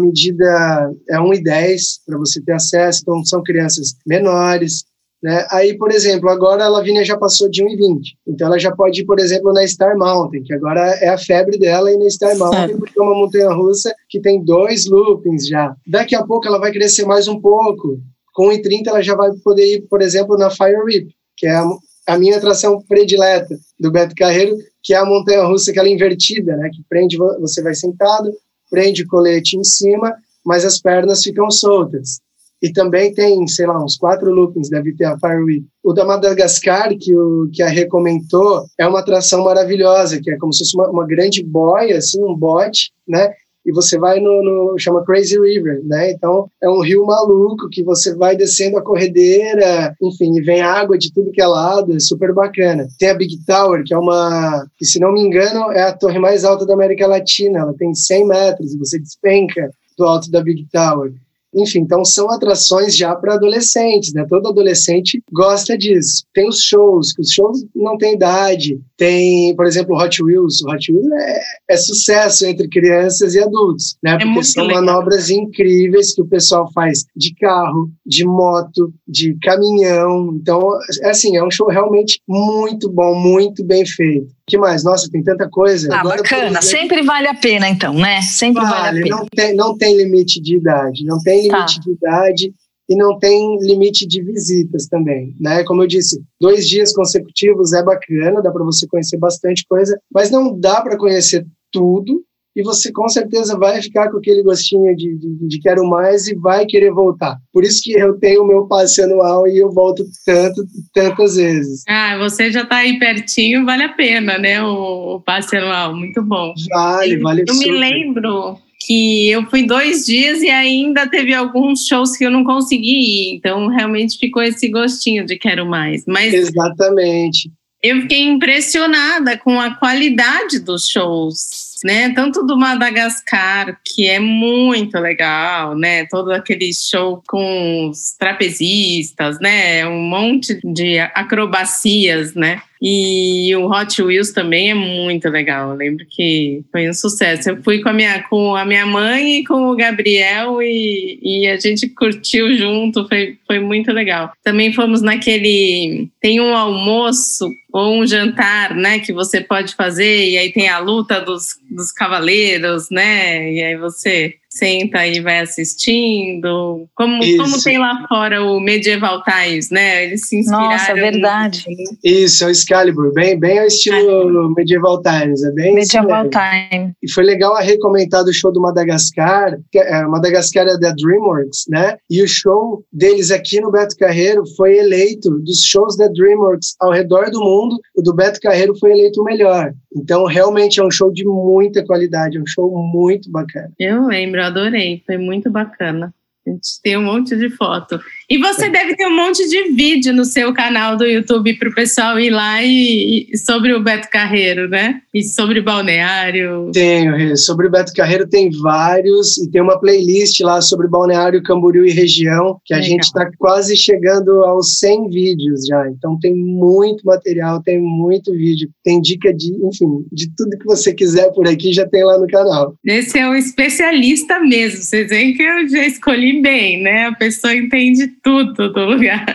medida 0.00 0.90
é 1.08 1.16
1,10 1.16 1.80
para 2.06 2.18
você 2.18 2.40
ter 2.42 2.52
acesso, 2.52 3.00
então 3.02 3.24
são 3.24 3.42
crianças 3.42 3.94
menores. 4.06 4.84
Né? 5.24 5.46
Aí, 5.50 5.74
por 5.78 5.90
exemplo, 5.90 6.28
agora 6.28 6.66
a 6.66 6.68
Lavínia 6.68 7.02
já 7.02 7.16
passou 7.16 7.48
de 7.48 7.64
1,20. 7.64 8.08
Então 8.28 8.46
ela 8.46 8.58
já 8.58 8.70
pode 8.70 9.00
ir, 9.00 9.06
por 9.06 9.18
exemplo, 9.18 9.54
na 9.54 9.66
Star 9.66 9.96
Mountain, 9.96 10.42
que 10.42 10.52
agora 10.52 10.82
é 11.00 11.08
a 11.08 11.16
febre 11.16 11.58
dela 11.58 11.90
ir 11.90 11.96
na 11.96 12.10
Star 12.10 12.36
Mountain, 12.36 12.76
porque 12.76 13.00
é 13.00 13.02
uma 13.02 13.14
montanha 13.14 13.50
russa 13.50 13.94
que 14.10 14.20
tem 14.20 14.44
dois 14.44 14.84
loopings 14.84 15.48
já. 15.48 15.74
Daqui 15.86 16.14
a 16.14 16.22
pouco 16.22 16.46
ela 16.46 16.58
vai 16.58 16.70
crescer 16.70 17.06
mais 17.06 17.26
um 17.26 17.40
pouco. 17.40 17.98
Com 18.34 18.50
1,30 18.50 18.86
ela 18.88 19.00
já 19.00 19.16
vai 19.16 19.30
poder 19.42 19.64
ir, 19.76 19.80
por 19.88 20.02
exemplo, 20.02 20.36
na 20.36 20.50
Fire 20.50 20.84
Rip, 20.86 21.08
que 21.38 21.46
é 21.46 21.52
a, 21.52 21.64
a 22.08 22.18
minha 22.18 22.36
atração 22.36 22.82
predileta 22.86 23.56
do 23.80 23.90
Beto 23.90 24.14
Carreiro, 24.14 24.54
que 24.82 24.92
é 24.92 24.98
a 24.98 25.06
montanha 25.06 25.44
russa 25.44 25.70
aquela 25.70 25.88
invertida, 25.88 26.54
né? 26.54 26.68
Que 26.70 26.82
prende, 26.86 27.16
você 27.16 27.62
vai 27.62 27.74
sentado, 27.74 28.30
prende 28.70 29.04
o 29.04 29.08
colete 29.08 29.56
em 29.56 29.64
cima, 29.64 30.14
mas 30.44 30.66
as 30.66 30.78
pernas 30.78 31.22
ficam 31.22 31.50
soltas. 31.50 32.20
E 32.64 32.72
também 32.72 33.12
tem, 33.12 33.46
sei 33.46 33.66
lá, 33.66 33.84
uns 33.84 33.98
quatro 33.98 34.32
loopings, 34.32 34.70
deve 34.70 34.96
ter 34.96 35.04
a 35.04 35.18
Fireweek. 35.18 35.66
O 35.82 35.92
da 35.92 36.02
Madagascar, 36.02 36.96
que, 36.98 37.14
o, 37.14 37.46
que 37.52 37.62
a 37.62 37.68
recomendou, 37.68 38.64
é 38.80 38.88
uma 38.88 39.00
atração 39.00 39.44
maravilhosa, 39.44 40.18
que 40.18 40.30
é 40.30 40.38
como 40.38 40.50
se 40.50 40.60
fosse 40.60 40.74
uma, 40.74 40.88
uma 40.88 41.06
grande 41.06 41.44
boia, 41.44 41.98
assim, 41.98 42.24
um 42.24 42.34
bote, 42.34 42.90
né? 43.06 43.28
e 43.66 43.72
você 43.72 43.98
vai 43.98 44.18
no, 44.18 44.42
no, 44.42 44.78
chama 44.78 45.04
Crazy 45.04 45.38
River, 45.38 45.82
né? 45.84 46.10
Então 46.10 46.48
é 46.62 46.68
um 46.68 46.80
rio 46.80 47.04
maluco 47.04 47.68
que 47.70 47.82
você 47.82 48.14
vai 48.14 48.36
descendo 48.36 48.78
a 48.78 48.82
corredeira, 48.82 49.94
enfim, 50.02 50.36
e 50.36 50.42
vem 50.42 50.60
água 50.60 50.98
de 50.98 51.12
tudo 51.12 51.32
que 51.32 51.40
é 51.40 51.46
lado, 51.46 51.94
é 51.94 52.00
super 52.00 52.32
bacana. 52.32 52.86
Tem 52.98 53.10
a 53.10 53.14
Big 53.14 53.38
Tower, 53.46 53.82
que 53.84 53.94
é 53.94 53.98
uma, 53.98 54.66
que 54.76 54.84
se 54.84 55.00
não 55.00 55.12
me 55.12 55.20
engano 55.20 55.70
é 55.72 55.82
a 55.82 55.92
torre 55.92 56.18
mais 56.18 56.44
alta 56.44 56.66
da 56.66 56.74
América 56.74 57.06
Latina, 57.06 57.60
ela 57.60 57.74
tem 57.74 57.94
100 57.94 58.26
metros 58.26 58.74
e 58.74 58.78
você 58.78 58.98
despenca 58.98 59.70
do 59.96 60.04
alto 60.04 60.30
da 60.30 60.42
Big 60.42 60.66
Tower. 60.70 61.12
Enfim, 61.54 61.80
então 61.80 62.04
são 62.04 62.30
atrações 62.30 62.96
já 62.96 63.14
para 63.14 63.34
adolescentes, 63.34 64.12
né? 64.12 64.26
Todo 64.28 64.48
adolescente 64.48 65.22
gosta 65.32 65.76
disso. 65.76 66.24
Tem 66.32 66.48
os 66.48 66.62
shows, 66.62 67.12
que 67.12 67.22
os 67.22 67.30
shows 67.30 67.64
não 67.74 67.96
têm 67.96 68.14
idade. 68.14 68.80
Tem, 68.96 69.54
por 69.56 69.66
exemplo, 69.66 69.96
Hot 69.96 70.22
Wheels. 70.22 70.62
O 70.62 70.70
Hot 70.70 70.92
Wheels 70.92 71.12
é, 71.12 71.40
é 71.70 71.76
sucesso 71.76 72.46
entre 72.46 72.68
crianças 72.68 73.34
e 73.34 73.40
adultos, 73.40 73.96
né? 74.02 74.12
É 74.14 74.18
Porque 74.18 74.44
são 74.44 74.66
legal. 74.66 74.84
manobras 74.84 75.30
incríveis 75.30 76.14
que 76.14 76.22
o 76.22 76.26
pessoal 76.26 76.70
faz 76.72 77.04
de 77.16 77.34
carro, 77.34 77.90
de 78.04 78.24
moto, 78.24 78.92
de 79.06 79.36
caminhão. 79.42 80.34
Então, 80.40 80.68
é 81.02 81.10
assim, 81.10 81.36
é 81.36 81.44
um 81.44 81.50
show 81.50 81.68
realmente 81.68 82.20
muito 82.28 82.90
bom, 82.90 83.14
muito 83.14 83.64
bem 83.64 83.84
feito. 83.86 84.34
Que 84.46 84.58
mais? 84.58 84.84
Nossa, 84.84 85.08
tem 85.10 85.22
tanta 85.22 85.48
coisa. 85.48 85.88
Ah, 85.92 86.00
Agora, 86.00 86.22
bacana. 86.22 86.60
Sempre 86.60 87.02
vale 87.02 87.28
a 87.28 87.34
pena, 87.34 87.68
então, 87.68 87.94
né? 87.94 88.20
Sempre 88.22 88.62
vale, 88.62 88.74
vale 88.74 89.00
a 89.00 89.02
pena. 89.02 89.16
Não 89.16 89.26
tem, 89.26 89.54
não 89.54 89.78
tem 89.78 89.96
limite 89.96 90.40
de 90.40 90.56
idade. 90.56 91.04
Não 91.04 91.18
tem 91.18 91.48
limite 91.48 91.76
tá. 91.76 91.82
de 91.82 91.90
idade 91.90 92.54
e 92.88 92.96
não 92.96 93.18
tem 93.18 93.58
limite 93.60 94.06
de 94.06 94.22
visitas 94.22 94.86
também, 94.86 95.34
né? 95.40 95.64
Como 95.64 95.82
eu 95.82 95.86
disse, 95.86 96.22
dois 96.40 96.68
dias 96.68 96.92
consecutivos 96.92 97.72
é 97.72 97.82
bacana, 97.82 98.42
dá 98.42 98.50
para 98.50 98.64
você 98.64 98.86
conhecer 98.86 99.16
bastante 99.16 99.64
coisa, 99.66 99.98
mas 100.12 100.30
não 100.30 100.58
dá 100.58 100.82
para 100.82 100.98
conhecer 100.98 101.46
tudo 101.72 102.22
e 102.56 102.62
você 102.62 102.92
com 102.92 103.08
certeza 103.08 103.58
vai 103.58 103.82
ficar 103.82 104.10
com 104.10 104.18
aquele 104.18 104.42
gostinho 104.42 104.94
de, 104.96 105.16
de, 105.16 105.48
de, 105.48 105.60
quero 105.60 105.84
mais 105.88 106.28
e 106.28 106.34
vai 106.34 106.64
querer 106.66 106.92
voltar. 106.92 107.36
Por 107.52 107.64
isso 107.64 107.82
que 107.82 107.92
eu 107.92 108.18
tenho 108.18 108.42
o 108.42 108.46
meu 108.46 108.66
passe 108.66 109.02
anual 109.02 109.46
e 109.48 109.58
eu 109.58 109.70
volto 109.70 110.04
tanto, 110.24 110.62
tantas 110.92 111.36
vezes. 111.36 111.82
Ah, 111.88 112.16
você 112.18 112.52
já 112.52 112.62
está 112.62 112.76
aí 112.76 112.98
pertinho, 112.98 113.64
vale 113.64 113.82
a 113.82 113.88
pena, 113.88 114.38
né? 114.38 114.62
O, 114.62 115.16
o 115.16 115.20
passe 115.20 115.56
anual, 115.56 115.96
muito 115.96 116.22
bom. 116.22 116.54
Vale, 116.70 117.16
vale 117.18 117.44
Eu 117.46 117.54
super. 117.54 117.72
me 117.72 117.78
lembro 117.78 118.58
que 118.86 119.30
eu 119.30 119.44
fui 119.46 119.66
dois 119.66 120.06
dias 120.06 120.42
e 120.42 120.48
ainda 120.48 121.08
teve 121.08 121.34
alguns 121.34 121.86
shows 121.86 122.16
que 122.16 122.24
eu 122.24 122.30
não 122.30 122.44
consegui 122.44 123.32
ir, 123.32 123.36
então 123.36 123.66
realmente 123.68 124.18
ficou 124.18 124.42
esse 124.42 124.68
gostinho 124.68 125.26
de 125.26 125.36
quero 125.36 125.66
mais. 125.66 126.04
Mas 126.06 126.32
Exatamente. 126.32 127.50
Eu 127.82 128.00
fiquei 128.02 128.22
impressionada 128.22 129.36
com 129.36 129.60
a 129.60 129.74
qualidade 129.74 130.58
dos 130.58 130.88
shows 130.88 131.63
né? 131.84 132.14
Tanto 132.14 132.42
do 132.42 132.56
Madagascar, 132.56 133.78
que 133.84 134.08
é 134.08 134.18
muito 134.18 134.98
legal, 134.98 135.76
né? 135.76 136.06
Todo 136.06 136.32
aquele 136.32 136.72
show 136.72 137.22
com 137.28 137.90
os 137.90 138.16
trapezistas, 138.18 139.38
né? 139.38 139.86
Um 139.86 140.00
monte 140.00 140.58
de 140.64 140.98
acrobacias, 140.98 142.34
né? 142.34 142.62
E 142.86 143.56
o 143.56 143.70
Hot 143.70 144.02
Wheels 144.02 144.32
também 144.32 144.70
é 144.70 144.74
muito 144.74 145.30
legal. 145.30 145.70
Eu 145.70 145.76
lembro 145.76 146.04
que 146.06 146.62
foi 146.70 146.86
um 146.86 146.92
sucesso. 146.92 147.48
Eu 147.48 147.62
fui 147.62 147.80
com 147.80 147.88
a 147.88 147.94
minha, 147.94 148.22
com 148.24 148.54
a 148.54 148.66
minha 148.66 148.84
mãe 148.84 149.38
e 149.38 149.44
com 149.46 149.70
o 149.70 149.74
Gabriel 149.74 150.60
e, 150.60 151.18
e 151.22 151.46
a 151.46 151.56
gente 151.58 151.88
curtiu 151.88 152.54
junto. 152.54 153.08
Foi, 153.08 153.38
foi 153.46 153.58
muito 153.58 153.90
legal. 153.90 154.32
Também 154.44 154.70
fomos 154.70 155.00
naquele. 155.00 156.10
Tem 156.20 156.38
um 156.42 156.54
almoço 156.54 157.48
ou 157.72 158.02
um 158.02 158.06
jantar, 158.06 158.74
né, 158.74 159.00
que 159.00 159.12
você 159.12 159.40
pode 159.40 159.74
fazer, 159.74 160.30
e 160.30 160.38
aí 160.38 160.52
tem 160.52 160.68
a 160.68 160.78
luta 160.78 161.20
dos, 161.20 161.58
dos 161.68 161.90
cavaleiros, 161.90 162.88
né, 162.88 163.52
e 163.52 163.60
aí 163.60 163.76
você 163.76 164.36
senta 164.54 165.06
e 165.06 165.20
vai 165.20 165.40
assistindo. 165.40 166.86
Como, 166.94 167.20
como 167.36 167.62
tem 167.62 167.78
lá 167.78 168.06
fora 168.08 168.42
o 168.42 168.60
Medieval 168.60 169.22
Times, 169.22 169.70
né? 169.70 170.04
Eles 170.04 170.28
se 170.28 170.38
inspiraram. 170.38 170.70
Nossa, 170.70 170.94
verdade. 170.94 171.64
Isso, 172.02 172.44
é 172.44 172.46
o 172.46 172.50
Excalibur, 172.50 173.12
bem, 173.12 173.38
bem 173.38 173.58
ao 173.58 173.66
estilo 173.66 174.54
Medieval 174.56 175.02
Times. 175.02 175.42
É 175.42 175.50
bem 175.50 175.74
Medieval 175.74 176.28
Times. 176.28 176.92
E 177.02 177.10
foi 177.10 177.24
legal 177.24 177.56
a 177.56 177.60
recomendar 177.60 178.24
do 178.24 178.32
show 178.32 178.52
do 178.52 178.60
Madagascar, 178.60 179.58
que 179.72 179.78
é, 179.78 180.02
Madagascar 180.06 180.66
é 180.66 180.78
da 180.78 180.92
DreamWorks, 180.92 181.64
né? 181.68 181.96
E 182.08 182.22
o 182.22 182.28
show 182.28 182.84
deles 182.92 183.30
aqui 183.30 183.60
no 183.60 183.72
Beto 183.72 183.96
Carreiro 183.96 184.44
foi 184.56 184.78
eleito 184.78 185.30
dos 185.40 185.64
shows 185.64 185.96
da 185.96 186.06
DreamWorks 186.08 186.76
ao 186.80 186.92
redor 186.92 187.30
do 187.30 187.40
mundo, 187.40 187.80
o 187.96 188.02
do 188.02 188.14
Beto 188.14 188.40
Carreiro 188.40 188.76
foi 188.78 188.92
eleito 188.92 189.20
o 189.20 189.24
melhor. 189.24 189.72
Então, 189.96 190.24
realmente 190.26 190.80
é 190.80 190.84
um 190.84 190.90
show 190.90 191.12
de 191.12 191.24
muita 191.24 191.84
qualidade, 191.84 192.36
é 192.36 192.40
um 192.40 192.46
show 192.46 192.70
muito 192.70 193.30
bacana. 193.30 193.70
Eu 193.78 194.06
lembro, 194.06 194.43
eu 194.44 194.48
adorei, 194.48 195.02
foi 195.06 195.16
muito 195.18 195.50
bacana. 195.50 196.14
A 196.46 196.50
gente 196.50 196.80
tem 196.82 196.96
um 196.98 197.04
monte 197.04 197.34
de 197.36 197.48
foto. 197.50 197.98
E 198.28 198.38
você 198.38 198.68
deve 198.68 198.94
ter 198.96 199.06
um 199.06 199.16
monte 199.16 199.48
de 199.48 199.72
vídeo 199.72 200.12
no 200.12 200.24
seu 200.24 200.52
canal 200.52 200.96
do 200.96 201.04
YouTube 201.04 201.58
para 201.58 201.68
o 201.68 201.74
pessoal 201.74 202.20
ir 202.20 202.30
lá 202.30 202.62
e, 202.62 203.28
e, 203.30 203.38
sobre 203.38 203.72
o 203.72 203.82
Beto 203.82 204.08
Carreiro, 204.10 204.68
né? 204.68 205.00
E 205.12 205.22
sobre 205.22 205.62
balneário. 205.62 206.70
Tenho, 206.72 207.36
sobre 207.36 207.66
o 207.66 207.70
Beto 207.70 207.92
Carreiro 207.94 208.28
tem 208.28 208.50
vários 208.50 209.38
e 209.38 209.50
tem 209.50 209.62
uma 209.62 209.78
playlist 209.78 210.40
lá 210.40 210.60
sobre 210.60 210.86
balneário 210.86 211.42
Camboriú 211.42 211.86
e 211.86 211.90
região 211.90 212.58
que 212.64 212.74
a 212.74 212.76
Legal. 212.76 212.90
gente 212.90 213.04
está 213.04 213.30
quase 213.38 213.76
chegando 213.76 214.44
aos 214.44 214.78
100 214.78 215.08
vídeos 215.08 215.66
já. 215.66 215.88
Então 215.88 216.18
tem 216.18 216.34
muito 216.34 217.04
material, 217.06 217.62
tem 217.62 217.80
muito 217.80 218.32
vídeo, 218.32 218.68
tem 218.82 219.00
dica 219.00 219.32
de, 219.32 219.48
enfim, 219.66 220.04
de 220.12 220.30
tudo 220.36 220.58
que 220.58 220.64
você 220.64 220.92
quiser 220.92 221.32
por 221.32 221.46
aqui 221.48 221.72
já 221.72 221.86
tem 221.86 222.04
lá 222.04 222.18
no 222.18 222.26
canal. 222.26 222.74
Esse 222.84 223.18
é 223.18 223.28
um 223.28 223.34
especialista 223.34 224.40
mesmo. 224.40 224.82
Vocês 224.82 225.08
veem 225.08 225.34
que 225.34 225.42
eu 225.42 225.68
já 225.68 225.86
escolhi 225.86 226.33
bem, 226.40 226.82
né? 226.82 227.06
A 227.06 227.12
pessoa 227.12 227.54
entende 227.54 228.08
tudo 228.22 228.72
do 228.72 228.84
lugar. 228.84 229.26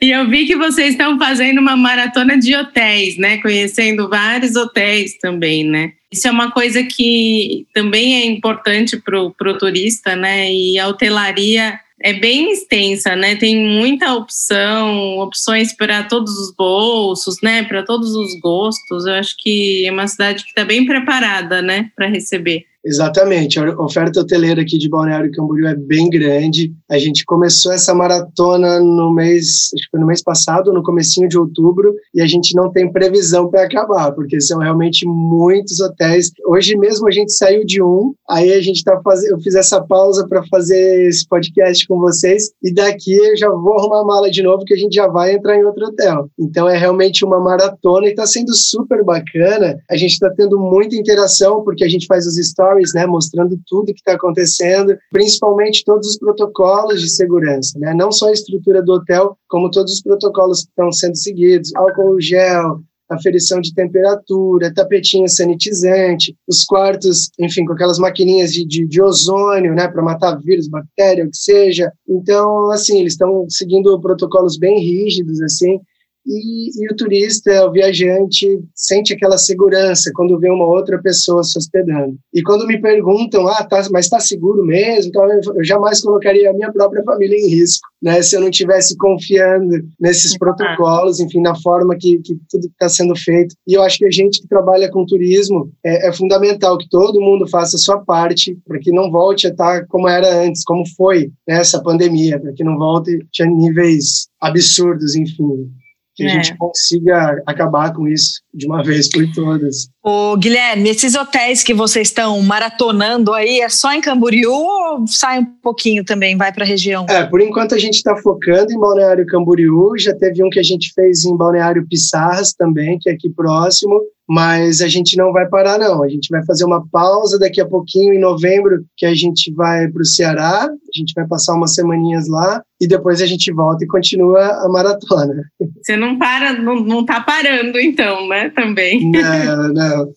E 0.00 0.10
eu 0.10 0.28
vi 0.28 0.46
que 0.46 0.56
vocês 0.56 0.90
estão 0.90 1.18
fazendo 1.18 1.60
uma 1.60 1.76
maratona 1.76 2.36
de 2.36 2.54
hotéis, 2.56 3.16
né? 3.16 3.38
Conhecendo 3.38 4.08
vários 4.08 4.56
hotéis 4.56 5.16
também, 5.18 5.64
né? 5.64 5.92
Isso 6.10 6.28
é 6.28 6.30
uma 6.30 6.50
coisa 6.50 6.82
que 6.82 7.66
também 7.72 8.16
é 8.16 8.26
importante 8.26 8.96
para 8.98 9.20
o 9.20 9.58
turista, 9.58 10.16
né? 10.16 10.52
E 10.52 10.78
a 10.78 10.88
hotelaria 10.88 11.78
é 12.02 12.12
bem 12.12 12.52
extensa, 12.52 13.14
né? 13.14 13.36
Tem 13.36 13.56
muita 13.56 14.12
opção, 14.14 15.18
opções 15.18 15.72
para 15.74 16.02
todos 16.02 16.36
os 16.36 16.54
bolsos, 16.54 17.40
né? 17.40 17.62
Para 17.62 17.82
todos 17.82 18.14
os 18.14 18.38
gostos. 18.40 19.06
Eu 19.06 19.14
acho 19.14 19.36
que 19.38 19.86
é 19.86 19.92
uma 19.92 20.08
cidade 20.08 20.42
que 20.42 20.50
está 20.50 20.64
bem 20.64 20.84
preparada, 20.84 21.62
né? 21.62 21.90
Para 21.94 22.08
receber. 22.08 22.66
Exatamente, 22.84 23.60
a 23.60 23.80
oferta 23.80 24.20
hoteleira 24.20 24.60
aqui 24.60 24.76
de 24.76 24.88
Balneário 24.88 25.30
Camboriú 25.30 25.68
é 25.68 25.74
bem 25.74 26.10
grande. 26.10 26.72
A 26.90 26.98
gente 26.98 27.24
começou 27.24 27.72
essa 27.72 27.94
maratona 27.94 28.80
no 28.80 29.12
mês, 29.12 29.70
acho 29.72 29.84
que 29.84 29.90
foi 29.92 30.00
no 30.00 30.06
mês 30.06 30.20
passado, 30.20 30.72
no 30.72 30.82
comecinho 30.82 31.28
de 31.28 31.38
outubro, 31.38 31.94
e 32.12 32.20
a 32.20 32.26
gente 32.26 32.56
não 32.56 32.72
tem 32.72 32.90
previsão 32.90 33.48
para 33.48 33.62
acabar, 33.62 34.10
porque 34.12 34.40
são 34.40 34.58
realmente 34.58 35.06
muitos 35.06 35.80
hotéis. 35.80 36.32
Hoje 36.44 36.76
mesmo 36.76 37.06
a 37.06 37.12
gente 37.12 37.32
saiu 37.32 37.64
de 37.64 37.80
um, 37.80 38.14
aí 38.28 38.52
a 38.52 38.60
gente 38.60 38.82
tá 38.82 39.00
fazendo, 39.04 39.32
eu 39.32 39.40
fiz 39.40 39.54
essa 39.54 39.80
pausa 39.80 40.26
para 40.26 40.42
fazer 40.48 41.06
esse 41.06 41.26
podcast 41.28 41.86
com 41.86 42.00
vocês, 42.00 42.50
e 42.64 42.74
daqui 42.74 43.14
eu 43.14 43.36
já 43.36 43.48
vou 43.48 43.78
arrumar 43.78 44.00
a 44.00 44.04
mala 44.04 44.30
de 44.30 44.42
novo, 44.42 44.64
que 44.64 44.74
a 44.74 44.78
gente 44.78 44.94
já 44.94 45.06
vai 45.06 45.34
entrar 45.34 45.56
em 45.56 45.64
outro 45.64 45.86
hotel. 45.86 46.28
Então 46.36 46.68
é 46.68 46.76
realmente 46.76 47.24
uma 47.24 47.38
maratona 47.38 48.08
e 48.08 48.10
está 48.10 48.26
sendo 48.26 48.52
super 48.56 49.04
bacana. 49.04 49.78
A 49.88 49.96
gente 49.96 50.12
está 50.12 50.28
tendo 50.30 50.58
muita 50.58 50.96
interação, 50.96 51.62
porque 51.62 51.84
a 51.84 51.88
gente 51.88 52.06
faz 52.06 52.26
os 52.26 52.34
stories 52.34 52.71
stories, 52.72 52.94
né, 52.94 53.06
mostrando 53.06 53.58
tudo 53.66 53.92
que 53.92 54.00
está 54.00 54.14
acontecendo, 54.14 54.96
principalmente 55.10 55.84
todos 55.84 56.08
os 56.08 56.18
protocolos 56.18 57.00
de 57.00 57.10
segurança, 57.10 57.78
né, 57.78 57.94
não 57.94 58.10
só 58.10 58.28
a 58.28 58.32
estrutura 58.32 58.82
do 58.82 58.92
hotel, 58.92 59.36
como 59.48 59.70
todos 59.70 59.92
os 59.94 60.02
protocolos 60.02 60.62
que 60.62 60.70
estão 60.70 60.90
sendo 60.90 61.16
seguidos, 61.16 61.74
álcool 61.74 62.20
gel, 62.20 62.80
aferição 63.10 63.60
de 63.60 63.74
temperatura, 63.74 64.72
tapetinho 64.72 65.28
sanitizante, 65.28 66.34
os 66.48 66.64
quartos, 66.64 67.30
enfim, 67.38 67.64
com 67.66 67.74
aquelas 67.74 67.98
maquininhas 67.98 68.52
de, 68.52 68.66
de, 68.66 68.86
de 68.86 69.02
ozônio, 69.02 69.74
né, 69.74 69.86
para 69.86 70.02
matar 70.02 70.38
vírus, 70.40 70.66
bactéria, 70.66 71.26
o 71.26 71.30
que 71.30 71.36
seja. 71.36 71.92
Então, 72.08 72.70
assim, 72.70 73.00
eles 73.00 73.12
estão 73.12 73.46
seguindo 73.50 74.00
protocolos 74.00 74.56
bem 74.56 74.78
rígidos, 74.80 75.42
assim, 75.42 75.78
e, 76.26 76.84
e, 76.84 76.92
o 76.92 76.96
turista, 76.96 77.66
o 77.66 77.72
viajante, 77.72 78.46
sente 78.74 79.12
aquela 79.12 79.36
segurança 79.36 80.10
quando 80.14 80.38
vê 80.38 80.50
uma 80.50 80.66
outra 80.66 81.00
pessoa 81.02 81.42
se 81.42 81.58
hospedando. 81.58 82.16
E 82.32 82.42
quando 82.42 82.66
me 82.66 82.80
perguntam, 82.80 83.46
ah, 83.48 83.64
tá, 83.64 83.82
mas 83.90 84.06
está 84.06 84.20
seguro 84.20 84.64
mesmo? 84.64 85.08
Então, 85.08 85.24
eu 85.56 85.64
jamais 85.64 86.00
colocaria 86.00 86.50
a 86.50 86.52
minha 86.52 86.72
própria 86.72 87.02
família 87.02 87.36
em 87.36 87.48
risco, 87.48 87.88
né? 88.00 88.22
Se 88.22 88.36
eu 88.36 88.40
não 88.40 88.50
tivesse 88.50 88.96
confiando 88.96 89.84
nesses 90.00 90.36
protocolos, 90.38 91.20
enfim, 91.20 91.40
na 91.40 91.54
forma 91.56 91.96
que, 91.98 92.18
que 92.18 92.36
tudo 92.48 92.66
está 92.66 92.88
sendo 92.88 93.16
feito. 93.16 93.54
E 93.66 93.74
eu 93.74 93.82
acho 93.82 93.98
que 93.98 94.06
a 94.06 94.10
gente 94.10 94.40
que 94.40 94.48
trabalha 94.48 94.90
com 94.90 95.04
turismo 95.04 95.70
é, 95.84 96.08
é 96.08 96.12
fundamental 96.12 96.78
que 96.78 96.88
todo 96.88 97.20
mundo 97.20 97.48
faça 97.48 97.76
a 97.76 97.80
sua 97.80 97.98
parte 97.98 98.56
para 98.66 98.78
que 98.78 98.92
não 98.92 99.10
volte 99.10 99.46
a 99.46 99.50
estar 99.50 99.86
como 99.86 100.08
era 100.08 100.42
antes, 100.42 100.62
como 100.64 100.84
foi 100.96 101.30
né, 101.48 101.58
essa 101.58 101.82
pandemia, 101.82 102.38
para 102.38 102.52
que 102.52 102.64
não 102.64 102.76
volte 102.78 103.20
a 103.40 103.46
níveis 103.46 104.28
absurdos, 104.40 105.14
enfim 105.14 105.70
que 106.14 106.24
é. 106.24 106.26
a 106.26 106.28
gente 106.30 106.56
consiga 106.56 107.42
acabar 107.46 107.92
com 107.92 108.06
isso 108.06 108.42
de 108.52 108.66
uma 108.66 108.82
vez 108.84 109.08
por 109.08 109.24
todas. 109.32 109.88
Ô, 110.02 110.36
Guilherme, 110.36 110.88
esses 110.88 111.14
hotéis 111.14 111.62
que 111.62 111.72
vocês 111.72 112.08
estão 112.08 112.40
maratonando 112.42 113.32
aí, 113.32 113.60
é 113.60 113.68
só 113.68 113.92
em 113.92 114.00
Camboriú 114.00 114.52
ou 114.52 115.06
sai 115.06 115.40
um 115.40 115.46
pouquinho 115.62 116.04
também, 116.04 116.36
vai 116.36 116.52
para 116.52 116.64
a 116.64 116.66
região? 116.66 117.06
É, 117.08 117.24
por 117.24 117.40
enquanto 117.40 117.74
a 117.74 117.78
gente 117.78 117.94
está 117.94 118.16
focando 118.16 118.72
em 118.72 118.78
Balneário 118.78 119.26
Camboriú, 119.26 119.96
já 119.98 120.14
teve 120.14 120.42
um 120.44 120.50
que 120.50 120.58
a 120.58 120.62
gente 120.62 120.92
fez 120.94 121.24
em 121.24 121.36
Balneário 121.36 121.86
Pissarras 121.88 122.52
também, 122.52 122.98
que 123.00 123.08
é 123.08 123.12
aqui 123.12 123.30
próximo, 123.30 124.00
mas 124.32 124.80
a 124.80 124.88
gente 124.88 125.14
não 125.14 125.30
vai 125.30 125.46
parar, 125.46 125.78
não. 125.78 126.02
A 126.02 126.08
gente 126.08 126.28
vai 126.30 126.42
fazer 126.46 126.64
uma 126.64 126.82
pausa 126.88 127.38
daqui 127.38 127.60
a 127.60 127.68
pouquinho, 127.68 128.14
em 128.14 128.18
novembro, 128.18 128.82
que 128.96 129.04
a 129.04 129.14
gente 129.14 129.52
vai 129.52 129.86
para 129.88 130.00
o 130.00 130.06
Ceará, 130.06 130.64
a 130.64 130.98
gente 130.98 131.12
vai 131.14 131.26
passar 131.26 131.52
umas 131.52 131.74
semaninhas 131.74 132.28
lá 132.28 132.62
e 132.80 132.88
depois 132.88 133.20
a 133.20 133.26
gente 133.26 133.52
volta 133.52 133.84
e 133.84 133.86
continua 133.86 134.64
a 134.64 134.68
maratona. 134.70 135.34
Você 135.82 135.98
não 135.98 136.18
para, 136.18 136.54
não, 136.54 136.76
não 136.76 137.04
tá 137.04 137.20
parando, 137.20 137.78
então, 137.78 138.26
né? 138.26 138.48
Também. 138.48 139.10
Não, 139.10 139.68
não. 139.70 140.08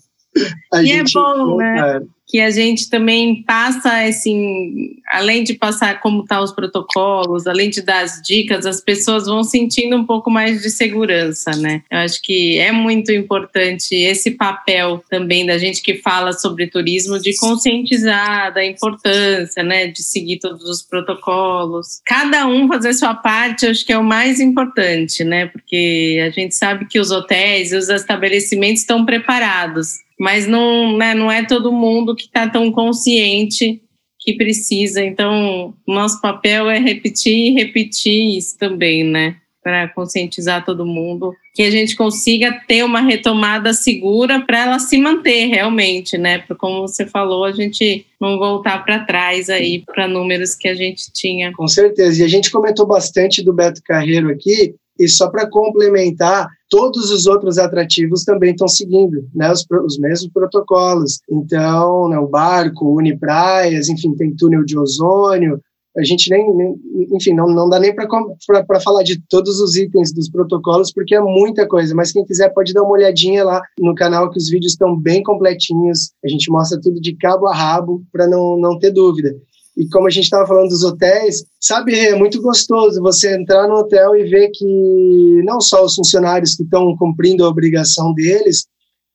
A 0.71 0.81
e 0.81 0.91
é 0.93 1.03
bom, 1.13 1.57
né? 1.57 1.75
Para 1.75 2.01
que 2.27 2.39
a 2.39 2.49
gente 2.49 2.89
também 2.89 3.43
passa, 3.43 4.03
assim, 4.03 4.97
além 5.11 5.43
de 5.43 5.53
passar 5.53 5.99
como 6.01 6.21
estão 6.21 6.37
tá 6.39 6.43
os 6.43 6.51
protocolos, 6.51 7.45
além 7.45 7.69
de 7.69 7.81
dar 7.81 8.03
as 8.03 8.21
dicas, 8.21 8.65
as 8.65 8.81
pessoas 8.81 9.25
vão 9.25 9.43
sentindo 9.43 9.95
um 9.95 10.05
pouco 10.05 10.31
mais 10.31 10.61
de 10.61 10.69
segurança, 10.69 11.51
né? 11.51 11.83
Eu 11.89 11.99
acho 11.99 12.21
que 12.21 12.57
é 12.59 12.71
muito 12.71 13.11
importante 13.11 13.93
esse 13.93 14.31
papel 14.31 15.03
também 15.09 15.45
da 15.45 15.57
gente 15.57 15.81
que 15.81 15.95
fala 15.95 16.33
sobre 16.33 16.67
turismo, 16.67 17.19
de 17.19 17.37
conscientizar 17.37 18.53
da 18.53 18.65
importância, 18.65 19.63
né, 19.63 19.87
de 19.87 20.01
seguir 20.01 20.39
todos 20.39 20.67
os 20.67 20.81
protocolos. 20.81 22.01
Cada 22.05 22.47
um 22.47 22.67
fazer 22.67 22.93
sua 22.93 23.13
parte, 23.13 23.67
acho 23.67 23.85
que 23.85 23.93
é 23.93 23.97
o 23.97 24.03
mais 24.03 24.39
importante, 24.39 25.23
né? 25.23 25.45
Porque 25.47 26.21
a 26.25 26.29
gente 26.29 26.55
sabe 26.55 26.85
que 26.87 26.99
os 26.99 27.11
hotéis 27.11 27.71
e 27.71 27.75
os 27.75 27.89
estabelecimentos 27.89 28.81
estão 28.81 29.05
preparados 29.05 30.04
mas 30.19 30.47
não, 30.47 30.97
né, 30.97 31.13
não 31.13 31.31
é 31.31 31.43
todo 31.45 31.71
mundo 31.71 32.15
que 32.15 32.23
está 32.23 32.47
tão 32.47 32.71
consciente 32.71 33.81
que 34.25 34.33
precisa. 34.33 35.03
Então, 35.03 35.73
nosso 35.87 36.19
papel 36.19 36.69
é 36.69 36.79
repetir 36.79 37.51
e 37.51 37.53
repetir 37.53 38.37
isso 38.37 38.57
também, 38.57 39.03
né? 39.03 39.35
Para 39.63 39.87
conscientizar 39.89 40.63
todo 40.65 40.85
mundo, 40.85 41.33
que 41.53 41.63
a 41.63 41.71
gente 41.71 41.95
consiga 41.95 42.51
ter 42.67 42.83
uma 42.83 43.01
retomada 43.01 43.73
segura 43.73 44.41
para 44.41 44.63
ela 44.63 44.79
se 44.79 44.97
manter 44.97 45.45
realmente, 45.45 46.17
né? 46.17 46.43
Como 46.57 46.81
você 46.81 47.05
falou, 47.05 47.43
a 47.43 47.51
gente 47.51 48.05
não 48.19 48.37
voltar 48.37 48.83
para 48.83 49.05
trás 49.05 49.49
aí 49.49 49.83
para 49.85 50.07
números 50.07 50.55
que 50.55 50.67
a 50.67 50.75
gente 50.75 51.11
tinha. 51.13 51.51
Com 51.53 51.67
certeza. 51.67 52.21
E 52.21 52.25
a 52.25 52.27
gente 52.27 52.51
comentou 52.51 52.85
bastante 52.85 53.43
do 53.43 53.53
Beto 53.53 53.81
Carreiro 53.83 54.29
aqui, 54.29 54.75
e 54.99 55.07
só 55.07 55.29
para 55.29 55.49
complementar, 55.49 56.47
todos 56.69 57.11
os 57.11 57.25
outros 57.25 57.57
atrativos 57.57 58.23
também 58.23 58.51
estão 58.51 58.67
seguindo 58.67 59.27
né, 59.33 59.51
os, 59.51 59.65
os 59.85 59.97
mesmos 59.97 60.31
protocolos. 60.31 61.19
Então, 61.29 62.09
né, 62.09 62.17
o 62.17 62.27
barco, 62.27 62.95
Unipraias, 62.95 63.89
enfim, 63.89 64.15
tem 64.15 64.35
túnel 64.35 64.63
de 64.63 64.77
ozônio. 64.77 65.59
A 65.97 66.03
gente 66.03 66.29
nem, 66.29 66.53
nem 66.53 66.75
enfim, 67.13 67.33
não, 67.33 67.47
não 67.47 67.69
dá 67.69 67.79
nem 67.79 67.95
para 67.95 68.79
falar 68.81 69.03
de 69.03 69.21
todos 69.29 69.61
os 69.61 69.77
itens 69.77 70.13
dos 70.13 70.29
protocolos, 70.29 70.91
porque 70.91 71.15
é 71.15 71.21
muita 71.21 71.65
coisa. 71.65 71.95
Mas 71.95 72.11
quem 72.11 72.25
quiser 72.25 72.53
pode 72.53 72.73
dar 72.73 72.83
uma 72.83 72.91
olhadinha 72.91 73.45
lá 73.45 73.61
no 73.79 73.95
canal, 73.95 74.29
que 74.29 74.37
os 74.37 74.49
vídeos 74.49 74.73
estão 74.73 74.99
bem 74.99 75.23
completinhos. 75.23 76.11
A 76.23 76.27
gente 76.27 76.51
mostra 76.51 76.79
tudo 76.81 76.99
de 76.99 77.15
cabo 77.15 77.47
a 77.47 77.55
rabo 77.55 78.03
para 78.11 78.27
não, 78.27 78.57
não 78.57 78.77
ter 78.77 78.91
dúvida. 78.91 79.33
E 79.77 79.87
como 79.89 80.07
a 80.07 80.09
gente 80.09 80.23
estava 80.23 80.47
falando 80.47 80.69
dos 80.69 80.83
hotéis, 80.83 81.43
sabe, 81.59 81.97
é 81.97 82.15
muito 82.15 82.41
gostoso 82.41 83.01
você 83.01 83.35
entrar 83.35 83.67
no 83.67 83.75
hotel 83.75 84.15
e 84.15 84.23
ver 84.23 84.49
que 84.53 85.41
não 85.43 85.59
só 85.59 85.83
os 85.83 85.95
funcionários 85.95 86.55
que 86.55 86.63
estão 86.63 86.95
cumprindo 86.97 87.43
a 87.43 87.49
obrigação 87.49 88.13
deles, 88.13 88.67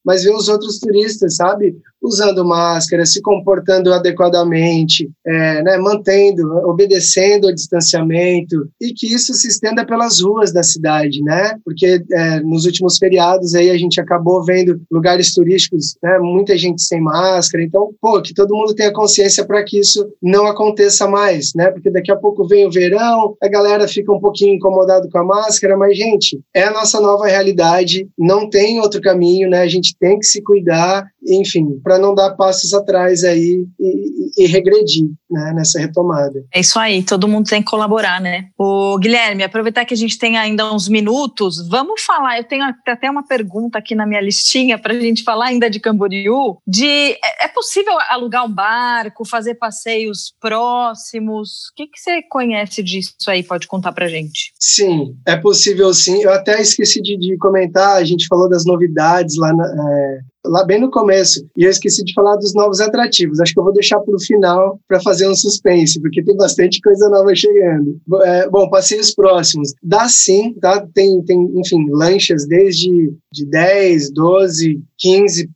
mas 0.04 0.24
ver 0.24 0.34
os 0.34 0.48
outros 0.48 0.78
turistas, 0.78 1.36
sabe? 1.36 1.76
usando 2.02 2.44
máscara, 2.44 3.04
se 3.04 3.20
comportando 3.20 3.92
adequadamente, 3.92 5.10
é, 5.26 5.62
né, 5.62 5.76
mantendo, 5.76 6.42
obedecendo 6.66 7.46
ao 7.46 7.54
distanciamento 7.54 8.68
e 8.80 8.92
que 8.92 9.12
isso 9.12 9.34
se 9.34 9.48
estenda 9.48 9.84
pelas 9.84 10.20
ruas 10.20 10.52
da 10.52 10.62
cidade, 10.62 11.22
né? 11.22 11.54
Porque 11.64 12.02
é, 12.10 12.40
nos 12.40 12.64
últimos 12.64 12.96
feriados 12.96 13.54
aí 13.54 13.70
a 13.70 13.76
gente 13.76 14.00
acabou 14.00 14.42
vendo 14.44 14.80
lugares 14.90 15.34
turísticos, 15.34 15.96
né, 16.02 16.18
muita 16.18 16.56
gente 16.56 16.82
sem 16.82 17.00
máscara, 17.00 17.62
então, 17.62 17.90
pô, 18.00 18.20
que 18.22 18.32
todo 18.32 18.54
mundo 18.54 18.74
tenha 18.74 18.92
consciência 18.92 19.44
para 19.44 19.62
que 19.62 19.78
isso 19.78 20.08
não 20.22 20.46
aconteça 20.46 21.06
mais, 21.06 21.52
né? 21.54 21.70
Porque 21.70 21.90
daqui 21.90 22.10
a 22.10 22.16
pouco 22.16 22.46
vem 22.46 22.66
o 22.66 22.70
verão, 22.70 23.36
a 23.42 23.48
galera 23.48 23.86
fica 23.86 24.12
um 24.12 24.20
pouquinho 24.20 24.54
incomodado 24.54 25.08
com 25.10 25.18
a 25.18 25.24
máscara, 25.24 25.76
mas 25.76 25.96
gente, 25.96 26.40
é 26.54 26.64
a 26.64 26.72
nossa 26.72 27.00
nova 27.00 27.26
realidade, 27.26 28.08
não 28.18 28.48
tem 28.48 28.80
outro 28.80 29.00
caminho, 29.00 29.48
né? 29.50 29.60
A 29.60 29.68
gente 29.68 29.89
tem 29.98 30.18
que 30.18 30.26
se 30.26 30.42
cuidar, 30.42 31.06
enfim, 31.26 31.80
para 31.82 31.98
não 31.98 32.14
dar 32.14 32.30
passos 32.30 32.72
atrás 32.72 33.24
aí 33.24 33.64
e, 33.78 34.44
e, 34.44 34.46
regredir 34.46 35.10
né, 35.30 35.52
nessa 35.54 35.78
retomada. 35.78 36.44
É 36.52 36.60
isso 36.60 36.78
aí, 36.78 37.02
todo 37.02 37.28
mundo 37.28 37.48
tem 37.48 37.62
que 37.62 37.70
colaborar, 37.70 38.20
né? 38.20 38.48
O 38.58 38.98
Guilherme, 38.98 39.42
aproveitar 39.42 39.84
que 39.84 39.94
a 39.94 39.96
gente 39.96 40.18
tem 40.18 40.36
ainda 40.36 40.72
uns 40.72 40.88
minutos, 40.88 41.66
vamos 41.68 42.02
falar. 42.02 42.38
Eu 42.38 42.44
tenho 42.44 42.64
até 42.86 43.10
uma 43.10 43.26
pergunta 43.26 43.78
aqui 43.78 43.94
na 43.94 44.06
minha 44.06 44.20
listinha 44.20 44.78
para 44.78 44.94
a 44.94 45.00
gente 45.00 45.22
falar 45.22 45.46
ainda 45.46 45.70
de 45.70 45.80
Camboriú. 45.80 46.58
De 46.66 47.12
é, 47.12 47.44
é 47.44 47.48
possível 47.48 47.98
alugar 48.08 48.44
um 48.44 48.52
barco, 48.52 49.24
fazer 49.24 49.54
passeios 49.54 50.34
próximos? 50.40 51.68
O 51.70 51.74
que, 51.76 51.86
que 51.86 51.98
você 51.98 52.22
conhece 52.22 52.82
disso 52.82 53.14
aí? 53.28 53.42
Pode 53.42 53.66
contar 53.66 53.92
para 53.92 54.08
gente? 54.08 54.52
Sim, 54.58 55.16
é 55.26 55.36
possível 55.36 55.92
sim. 55.92 56.22
Eu 56.22 56.32
até 56.32 56.60
esqueci 56.60 57.00
de, 57.00 57.16
de 57.16 57.36
comentar. 57.38 57.96
A 57.96 58.04
gente 58.04 58.26
falou 58.26 58.48
das 58.48 58.64
novidades 58.64 59.36
lá 59.36 59.52
na, 59.52 59.74
é, 59.88 60.20
lá 60.46 60.64
bem 60.64 60.80
no 60.80 60.90
começo. 60.90 61.46
E 61.56 61.64
eu 61.64 61.70
esqueci 61.70 62.04
de 62.04 62.12
falar 62.12 62.36
dos 62.36 62.54
novos 62.54 62.80
atrativos. 62.80 63.40
Acho 63.40 63.52
que 63.52 63.60
eu 63.60 63.64
vou 63.64 63.72
deixar 63.72 64.00
para 64.00 64.14
o 64.14 64.20
final 64.20 64.80
para 64.88 65.00
fazer 65.00 65.28
um 65.28 65.34
suspense, 65.34 66.00
porque 66.00 66.22
tem 66.22 66.36
bastante 66.36 66.80
coisa 66.80 67.08
nova 67.08 67.34
chegando. 67.34 68.00
É, 68.22 68.48
bom, 68.48 68.68
passeios 68.68 69.14
próximos. 69.14 69.72
Dá 69.82 70.08
sim, 70.08 70.54
tá? 70.60 70.86
Tem, 70.94 71.22
tem, 71.24 71.40
enfim, 71.56 71.86
lanchas 71.90 72.46
desde 72.46 73.12
de 73.32 73.46
10, 73.46 74.12
12, 74.12 74.82
15 74.98 75.50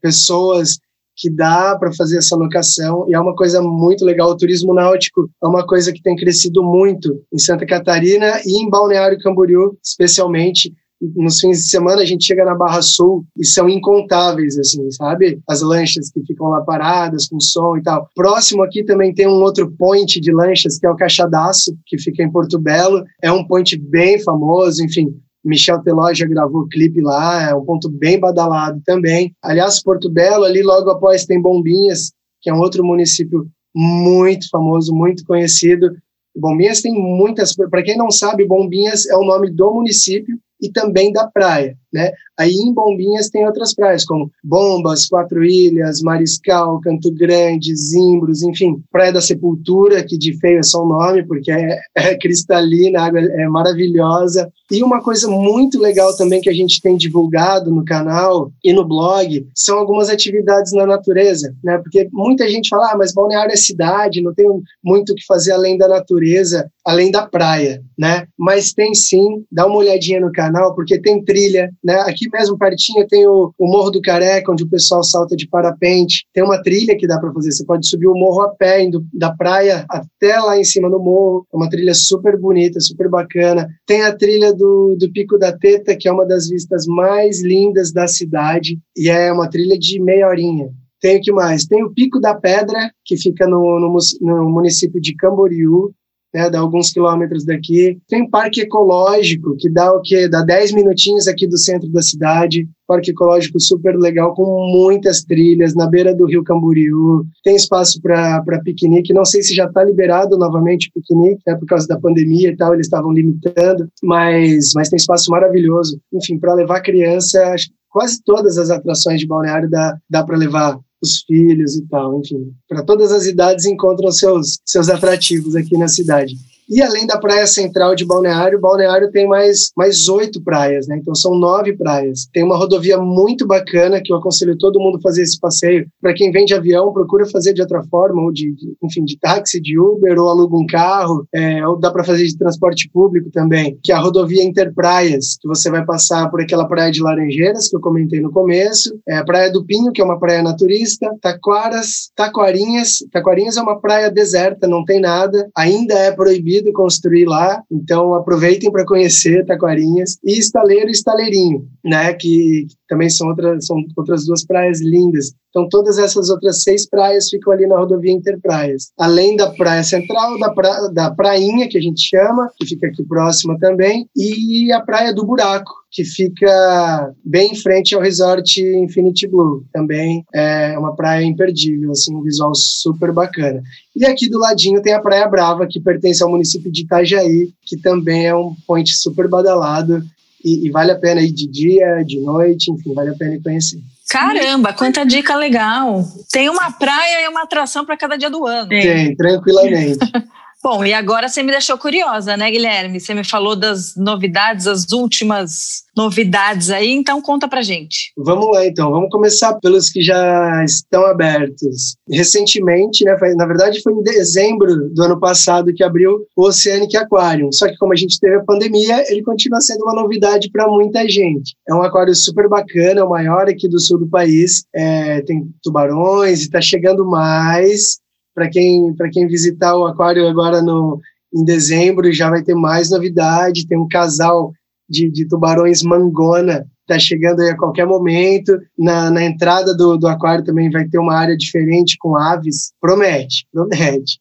pessoas 0.00 0.78
que 1.18 1.28
dá 1.28 1.76
para 1.76 1.92
fazer 1.94 2.18
essa 2.18 2.36
locação 2.36 3.04
e 3.08 3.14
é 3.14 3.20
uma 3.20 3.34
coisa 3.34 3.60
muito 3.60 4.04
legal. 4.04 4.30
O 4.30 4.36
turismo 4.36 4.72
náutico 4.72 5.28
é 5.42 5.46
uma 5.46 5.66
coisa 5.66 5.92
que 5.92 6.00
tem 6.00 6.14
crescido 6.14 6.62
muito 6.62 7.20
em 7.32 7.38
Santa 7.38 7.66
Catarina 7.66 8.40
e 8.46 8.62
em 8.62 8.70
Balneário 8.70 9.18
Camboriú, 9.18 9.76
especialmente 9.82 10.72
nos 11.00 11.38
fins 11.38 11.58
de 11.58 11.68
semana 11.68 12.02
a 12.02 12.04
gente 12.04 12.24
chega 12.24 12.44
na 12.44 12.54
Barra 12.54 12.82
Sul 12.82 13.24
e 13.36 13.44
são 13.44 13.68
incontáveis, 13.68 14.58
assim, 14.58 14.90
sabe? 14.90 15.40
As 15.48 15.62
lanchas 15.62 16.10
que 16.10 16.22
ficam 16.24 16.48
lá 16.48 16.60
paradas 16.62 17.28
com 17.28 17.38
som 17.40 17.76
e 17.76 17.82
tal. 17.82 18.08
Próximo 18.14 18.62
aqui 18.62 18.84
também 18.84 19.14
tem 19.14 19.28
um 19.28 19.40
outro 19.40 19.70
point 19.78 20.20
de 20.20 20.32
lanchas 20.32 20.78
que 20.78 20.86
é 20.86 20.90
o 20.90 20.96
Caixadaço, 20.96 21.76
que 21.86 21.98
fica 21.98 22.22
em 22.22 22.30
Porto 22.30 22.58
Belo. 22.58 23.04
É 23.22 23.30
um 23.30 23.44
point 23.46 23.78
bem 23.78 24.20
famoso, 24.22 24.84
enfim. 24.84 25.14
Michel 25.44 25.80
Teló 25.82 26.12
já 26.12 26.26
gravou 26.26 26.66
clipe 26.68 27.00
lá, 27.00 27.48
é 27.48 27.54
um 27.54 27.64
ponto 27.64 27.88
bem 27.88 28.18
badalado 28.18 28.82
também. 28.84 29.32
Aliás, 29.42 29.82
Porto 29.82 30.10
Belo, 30.10 30.44
ali 30.44 30.62
logo 30.62 30.90
após 30.90 31.24
tem 31.24 31.40
Bombinhas, 31.40 32.12
que 32.42 32.50
é 32.50 32.54
um 32.54 32.58
outro 32.58 32.84
município 32.84 33.48
muito 33.74 34.48
famoso, 34.50 34.92
muito 34.92 35.24
conhecido. 35.24 35.90
Bombinhas 36.36 36.82
tem 36.82 36.92
muitas. 36.92 37.54
Para 37.54 37.82
quem 37.82 37.96
não 37.96 38.10
sabe, 38.10 38.46
Bombinhas 38.46 39.06
é 39.06 39.16
o 39.16 39.24
nome 39.24 39.50
do 39.50 39.72
município 39.72 40.36
e 40.60 40.70
também 40.70 41.12
da 41.12 41.26
praia, 41.30 41.76
né? 41.92 42.10
Aí 42.38 42.52
em 42.52 42.72
Bombinhas 42.72 43.28
tem 43.28 43.44
outras 43.44 43.74
praias, 43.74 44.04
como 44.04 44.30
Bombas, 44.44 45.06
Quatro 45.06 45.44
Ilhas, 45.44 46.00
Mariscal, 46.00 46.80
Canto 46.80 47.10
Grande, 47.12 47.74
Zimbros, 47.74 48.42
enfim, 48.42 48.80
Praia 48.92 49.12
da 49.12 49.20
Sepultura, 49.20 50.04
que 50.04 50.16
de 50.16 50.38
feio 50.38 50.60
é 50.60 50.62
só 50.62 50.84
o 50.84 50.88
nome, 50.88 51.26
porque 51.26 51.50
é, 51.50 51.80
é 51.96 52.16
cristalina, 52.16 53.00
a 53.00 53.06
água 53.06 53.20
é 53.20 53.48
maravilhosa. 53.48 54.48
E 54.70 54.82
uma 54.82 55.02
coisa 55.02 55.28
muito 55.28 55.80
legal 55.80 56.14
também 56.16 56.40
que 56.40 56.50
a 56.50 56.52
gente 56.52 56.80
tem 56.80 56.96
divulgado 56.96 57.70
no 57.70 57.84
canal 57.84 58.52
e 58.62 58.72
no 58.72 58.86
blog 58.86 59.46
são 59.54 59.78
algumas 59.78 60.08
atividades 60.08 60.72
na 60.72 60.86
natureza, 60.86 61.54
né? 61.64 61.78
Porque 61.78 62.08
muita 62.12 62.48
gente 62.48 62.68
fala, 62.68 62.92
ah, 62.92 62.96
mas 62.96 63.14
Balneário 63.14 63.52
é 63.52 63.56
cidade, 63.56 64.22
não 64.22 64.34
tem 64.34 64.46
muito 64.84 65.12
o 65.12 65.14
que 65.14 65.24
fazer 65.26 65.52
além 65.52 65.76
da 65.78 65.88
natureza, 65.88 66.70
além 66.84 67.10
da 67.10 67.26
praia, 67.26 67.82
né? 67.98 68.26
Mas 68.38 68.72
tem 68.72 68.94
sim, 68.94 69.44
dá 69.50 69.66
uma 69.66 69.76
olhadinha 69.76 70.20
no 70.20 70.30
canal, 70.30 70.74
porque 70.74 71.00
tem 71.00 71.24
trilha, 71.24 71.70
né? 71.84 72.00
Aqui 72.00 72.28
mesmo 72.32 72.58
pertinho 72.58 73.06
tem 73.06 73.26
o, 73.26 73.52
o 73.58 73.66
Morro 73.66 73.90
do 73.90 74.00
Careca, 74.00 74.52
onde 74.52 74.64
o 74.64 74.68
pessoal 74.68 75.02
salta 75.02 75.36
de 75.36 75.48
parapente. 75.48 76.26
Tem 76.32 76.42
uma 76.42 76.62
trilha 76.62 76.96
que 76.96 77.06
dá 77.06 77.18
para 77.18 77.32
fazer. 77.32 77.52
Você 77.52 77.64
pode 77.64 77.88
subir 77.88 78.06
o 78.06 78.14
morro 78.14 78.42
a 78.42 78.48
pé, 78.48 78.82
indo 78.82 79.04
da 79.12 79.34
praia 79.34 79.84
até 79.88 80.38
lá 80.38 80.58
em 80.58 80.64
cima 80.64 80.90
do 80.90 80.98
morro. 80.98 81.46
É 81.52 81.56
uma 81.56 81.68
trilha 81.68 81.94
super 81.94 82.38
bonita, 82.38 82.80
super 82.80 83.08
bacana. 83.08 83.68
Tem 83.86 84.02
a 84.02 84.14
trilha 84.14 84.52
do, 84.52 84.96
do 84.98 85.10
Pico 85.12 85.38
da 85.38 85.56
Teta, 85.56 85.96
que 85.96 86.08
é 86.08 86.12
uma 86.12 86.26
das 86.26 86.48
vistas 86.48 86.86
mais 86.86 87.42
lindas 87.42 87.92
da 87.92 88.06
cidade. 88.06 88.78
E 88.96 89.08
é 89.08 89.32
uma 89.32 89.48
trilha 89.48 89.78
de 89.78 90.00
meia 90.00 90.28
horinha. 90.28 90.70
Tem 91.00 91.18
o 91.18 91.20
que 91.20 91.32
mais? 91.32 91.64
Tem 91.64 91.84
o 91.84 91.92
Pico 91.92 92.20
da 92.20 92.34
Pedra, 92.34 92.90
que 93.04 93.16
fica 93.16 93.46
no, 93.46 93.78
no, 93.78 93.96
no 94.20 94.50
município 94.50 95.00
de 95.00 95.14
Camboriú, 95.14 95.92
né, 96.34 96.50
dá 96.50 96.60
alguns 96.60 96.90
quilômetros 96.90 97.44
daqui. 97.44 97.98
Tem 98.08 98.28
parque 98.28 98.60
ecológico, 98.60 99.56
que 99.56 99.68
dá 99.70 99.92
o 99.92 100.00
quê? 100.00 100.28
Dá 100.28 100.42
10 100.42 100.72
minutinhos 100.72 101.26
aqui 101.26 101.46
do 101.46 101.58
centro 101.58 101.88
da 101.90 102.02
cidade. 102.02 102.68
Parque 102.86 103.10
ecológico 103.10 103.60
super 103.60 103.96
legal, 103.96 104.34
com 104.34 104.70
muitas 104.72 105.22
trilhas, 105.22 105.74
na 105.74 105.86
beira 105.86 106.14
do 106.14 106.26
rio 106.26 106.44
Camboriú. 106.44 107.24
Tem 107.44 107.54
espaço 107.54 108.00
para 108.00 108.60
piquenique. 108.64 109.12
Não 109.12 109.24
sei 109.24 109.42
se 109.42 109.54
já 109.54 109.66
está 109.66 109.84
liberado 109.84 110.38
novamente 110.38 110.88
o 110.88 110.92
piquenique, 111.00 111.42
né, 111.46 111.54
por 111.54 111.66
causa 111.66 111.86
da 111.86 111.98
pandemia 111.98 112.50
e 112.50 112.56
tal, 112.56 112.74
eles 112.74 112.86
estavam 112.86 113.12
limitando, 113.12 113.88
mas, 114.02 114.72
mas 114.74 114.88
tem 114.88 114.96
espaço 114.96 115.30
maravilhoso. 115.30 116.00
Enfim, 116.12 116.38
para 116.38 116.54
levar 116.54 116.80
criança, 116.80 117.54
quase 117.90 118.22
todas 118.22 118.58
as 118.58 118.70
atrações 118.70 119.20
de 119.20 119.26
balneário 119.26 119.68
dá, 119.68 119.98
dá 120.08 120.24
para 120.24 120.36
levar 120.36 120.78
os 121.02 121.22
filhos 121.26 121.76
e 121.76 121.86
tal, 121.88 122.18
enfim. 122.20 122.52
Para 122.68 122.84
todas 122.84 123.12
as 123.12 123.26
idades 123.26 123.64
encontram 123.64 124.10
seus, 124.10 124.58
seus 124.64 124.88
atrativos 124.88 125.54
aqui 125.54 125.76
na 125.76 125.88
cidade. 125.88 126.34
E 126.68 126.82
além 126.82 127.06
da 127.06 127.18
praia 127.18 127.46
central 127.46 127.94
de 127.94 128.04
Balneário, 128.04 128.60
Balneário 128.60 129.10
tem 129.10 129.26
mais, 129.26 129.70
mais 129.74 130.08
oito 130.08 130.42
praias, 130.42 130.86
né? 130.86 130.98
Então 131.00 131.14
são 131.14 131.34
nove 131.34 131.74
praias. 131.74 132.28
Tem 132.32 132.44
uma 132.44 132.58
rodovia 132.58 132.98
muito 132.98 133.46
bacana 133.46 134.00
que 134.04 134.12
eu 134.12 134.18
aconselho 134.18 134.58
todo 134.58 134.80
mundo 134.80 135.00
fazer 135.00 135.22
esse 135.22 135.40
passeio. 135.40 135.86
Para 136.00 136.12
quem 136.12 136.30
vem 136.30 136.44
de 136.44 136.54
avião, 136.54 136.92
procura 136.92 137.24
fazer 137.26 137.54
de 137.54 137.62
outra 137.62 137.82
forma, 137.84 138.22
ou 138.22 138.30
de, 138.30 138.52
de 138.54 138.76
enfim, 138.82 139.04
de 139.04 139.18
táxi, 139.18 139.60
de 139.60 139.78
Uber, 139.78 140.18
ou 140.18 140.28
aluga 140.28 140.56
um 140.56 140.66
carro, 140.66 141.26
é, 141.34 141.66
ou 141.66 141.78
dá 141.78 141.90
para 141.90 142.04
fazer 142.04 142.26
de 142.26 142.36
transporte 142.36 142.90
público 142.92 143.30
também, 143.30 143.78
que 143.82 143.90
é 143.90 143.94
a 143.94 144.00
rodovia 144.00 144.44
Interpraias, 144.44 145.38
que 145.40 145.48
você 145.48 145.70
vai 145.70 145.84
passar 145.84 146.30
por 146.30 146.42
aquela 146.42 146.66
praia 146.66 146.92
de 146.92 147.02
Laranjeiras, 147.02 147.68
que 147.68 147.76
eu 147.76 147.80
comentei 147.80 148.20
no 148.20 148.30
começo, 148.30 148.98
é 149.08 149.16
a 149.16 149.24
Praia 149.24 149.50
do 149.50 149.64
Pinho, 149.64 149.92
que 149.92 150.00
é 150.00 150.04
uma 150.04 150.18
praia 150.18 150.42
naturista, 150.42 151.08
Taquaras, 151.22 152.10
Taquarinhas. 152.14 152.98
Taquarinhas 153.10 153.56
é 153.56 153.62
uma 153.62 153.80
praia 153.80 154.10
deserta, 154.10 154.68
não 154.68 154.84
tem 154.84 155.00
nada, 155.00 155.48
ainda 155.56 155.94
é 155.94 156.12
proibido 156.12 156.57
construir 156.72 157.26
lá, 157.26 157.62
então 157.70 158.14
aproveitem 158.14 158.70
para 158.70 158.86
conhecer 158.86 159.44
Taquarinhas 159.46 160.18
e 160.24 160.38
Estaleiro 160.38 160.88
e 160.88 160.92
Estaleirinho, 160.92 161.68
né, 161.84 162.12
que 162.12 162.66
também 162.88 163.10
são 163.10 163.28
outras, 163.28 163.66
são 163.66 163.76
outras 163.96 164.26
duas 164.26 164.44
praias 164.44 164.80
lindas. 164.80 165.32
Então 165.50 165.68
todas 165.68 165.98
essas 165.98 166.28
outras 166.30 166.62
seis 166.62 166.88
praias 166.88 167.28
ficam 167.28 167.52
ali 167.52 167.66
na 167.66 167.78
rodovia 167.78 168.12
Interpraias. 168.12 168.90
Além 168.98 169.36
da 169.36 169.50
praia 169.50 169.82
central, 169.82 170.38
da, 170.38 170.50
pra, 170.50 170.88
da 170.88 171.10
prainha, 171.10 171.68
que 171.68 171.78
a 171.78 171.80
gente 171.80 172.00
chama, 172.00 172.50
que 172.56 172.66
fica 172.66 172.86
aqui 172.86 173.02
próxima 173.04 173.58
também, 173.58 174.08
e 174.16 174.70
a 174.72 174.80
praia 174.80 175.12
do 175.12 175.24
Buraco, 175.24 175.72
que 175.90 176.04
fica 176.04 177.12
bem 177.24 177.52
em 177.52 177.56
frente 177.56 177.94
ao 177.94 178.00
resort 178.00 178.60
Infinity 178.60 179.26
Blue. 179.26 179.64
Também 179.72 180.24
é 180.34 180.78
uma 180.78 180.94
praia 180.94 181.24
imperdível, 181.24 181.92
assim, 181.92 182.14
um 182.14 182.22
visual 182.22 182.54
super 182.54 183.12
bacana. 183.12 183.62
E 183.96 184.04
aqui 184.04 184.28
do 184.28 184.38
ladinho 184.38 184.82
tem 184.82 184.92
a 184.92 185.00
Praia 185.00 185.26
Brava, 185.26 185.66
que 185.66 185.80
pertence 185.80 186.22
ao 186.22 186.30
município 186.30 186.70
de 186.70 186.82
Itajaí, 186.82 187.50
que 187.62 187.76
também 187.76 188.26
é 188.26 188.36
um 188.36 188.54
point 188.66 188.94
super 188.94 189.28
badalado 189.28 190.02
e, 190.44 190.66
e 190.66 190.70
vale 190.70 190.92
a 190.92 190.98
pena 190.98 191.20
ir 191.20 191.32
de 191.32 191.48
dia, 191.48 192.02
de 192.04 192.20
noite, 192.20 192.70
enfim, 192.70 192.94
vale 192.94 193.10
a 193.10 193.14
pena 193.14 193.38
conhecer. 193.42 193.80
Caramba, 194.08 194.72
quanta 194.72 195.04
dica 195.04 195.36
legal! 195.36 196.02
Tem 196.32 196.48
uma 196.48 196.70
praia 196.72 197.24
e 197.24 197.28
uma 197.28 197.42
atração 197.42 197.84
para 197.84 197.96
cada 197.96 198.16
dia 198.16 198.30
do 198.30 198.46
ano. 198.46 198.68
Tem, 198.68 199.14
tranquilamente. 199.14 199.98
Bom, 200.70 200.84
e 200.84 200.92
agora 200.92 201.30
você 201.30 201.42
me 201.42 201.50
deixou 201.50 201.78
curiosa, 201.78 202.36
né, 202.36 202.50
Guilherme? 202.50 203.00
Você 203.00 203.14
me 203.14 203.24
falou 203.24 203.56
das 203.56 203.96
novidades, 203.96 204.66
as 204.66 204.92
últimas 204.92 205.82
novidades 205.96 206.68
aí, 206.68 206.90
então 206.90 207.22
conta 207.22 207.48
pra 207.48 207.62
gente. 207.62 208.12
Vamos 208.18 208.50
lá, 208.50 208.66
então. 208.66 208.90
Vamos 208.90 209.08
começar 209.08 209.54
pelos 209.60 209.88
que 209.88 210.02
já 210.02 210.62
estão 210.62 211.06
abertos. 211.06 211.96
Recentemente, 212.06 213.02
né, 213.02 213.16
na 213.34 213.46
verdade 213.46 213.80
foi 213.82 213.94
em 213.94 214.02
dezembro 214.02 214.90
do 214.90 215.02
ano 215.02 215.18
passado 215.18 215.72
que 215.72 215.82
abriu 215.82 216.26
o 216.36 216.46
Oceanic 216.46 216.94
Aquarium. 216.98 217.50
Só 217.50 217.66
que 217.66 217.78
como 217.78 217.94
a 217.94 217.96
gente 217.96 218.20
teve 218.20 218.36
a 218.36 218.44
pandemia, 218.44 219.10
ele 219.10 219.22
continua 219.22 219.62
sendo 219.62 219.84
uma 219.84 219.94
novidade 219.94 220.50
para 220.52 220.68
muita 220.68 221.08
gente. 221.08 221.56
É 221.66 221.74
um 221.74 221.80
aquário 221.80 222.14
super 222.14 222.46
bacana, 222.46 223.00
é 223.00 223.02
o 223.02 223.08
maior 223.08 223.48
aqui 223.48 223.66
do 223.70 223.80
sul 223.80 224.00
do 224.00 224.06
país. 224.06 224.64
É, 224.74 225.22
tem 225.22 225.48
tubarões 225.62 226.40
e 226.40 226.42
está 226.42 226.60
chegando 226.60 227.06
mais 227.06 227.96
para 228.38 228.48
quem, 228.48 228.94
quem 229.12 229.26
visitar 229.26 229.76
o 229.76 229.86
aquário 229.86 230.28
agora 230.28 230.62
no, 230.62 231.00
em 231.34 231.44
dezembro, 231.44 232.12
já 232.12 232.30
vai 232.30 232.42
ter 232.42 232.54
mais 232.54 232.90
novidade. 232.90 233.66
Tem 233.66 233.76
um 233.76 233.88
casal 233.88 234.52
de, 234.88 235.10
de 235.10 235.26
tubarões 235.26 235.82
mangona 235.82 236.64
está 236.88 236.98
chegando 236.98 237.42
aí 237.42 237.50
a 237.50 237.56
qualquer 237.56 237.86
momento. 237.86 238.58
Na, 238.78 239.10
na 239.10 239.22
entrada 239.22 239.74
do, 239.74 239.98
do 239.98 240.08
aquário 240.08 240.44
também 240.44 240.70
vai 240.70 240.88
ter 240.88 240.98
uma 240.98 241.14
área 241.14 241.36
diferente 241.36 241.96
com 241.98 242.16
aves. 242.16 242.72
Promete, 242.80 243.46
promete. 243.52 244.18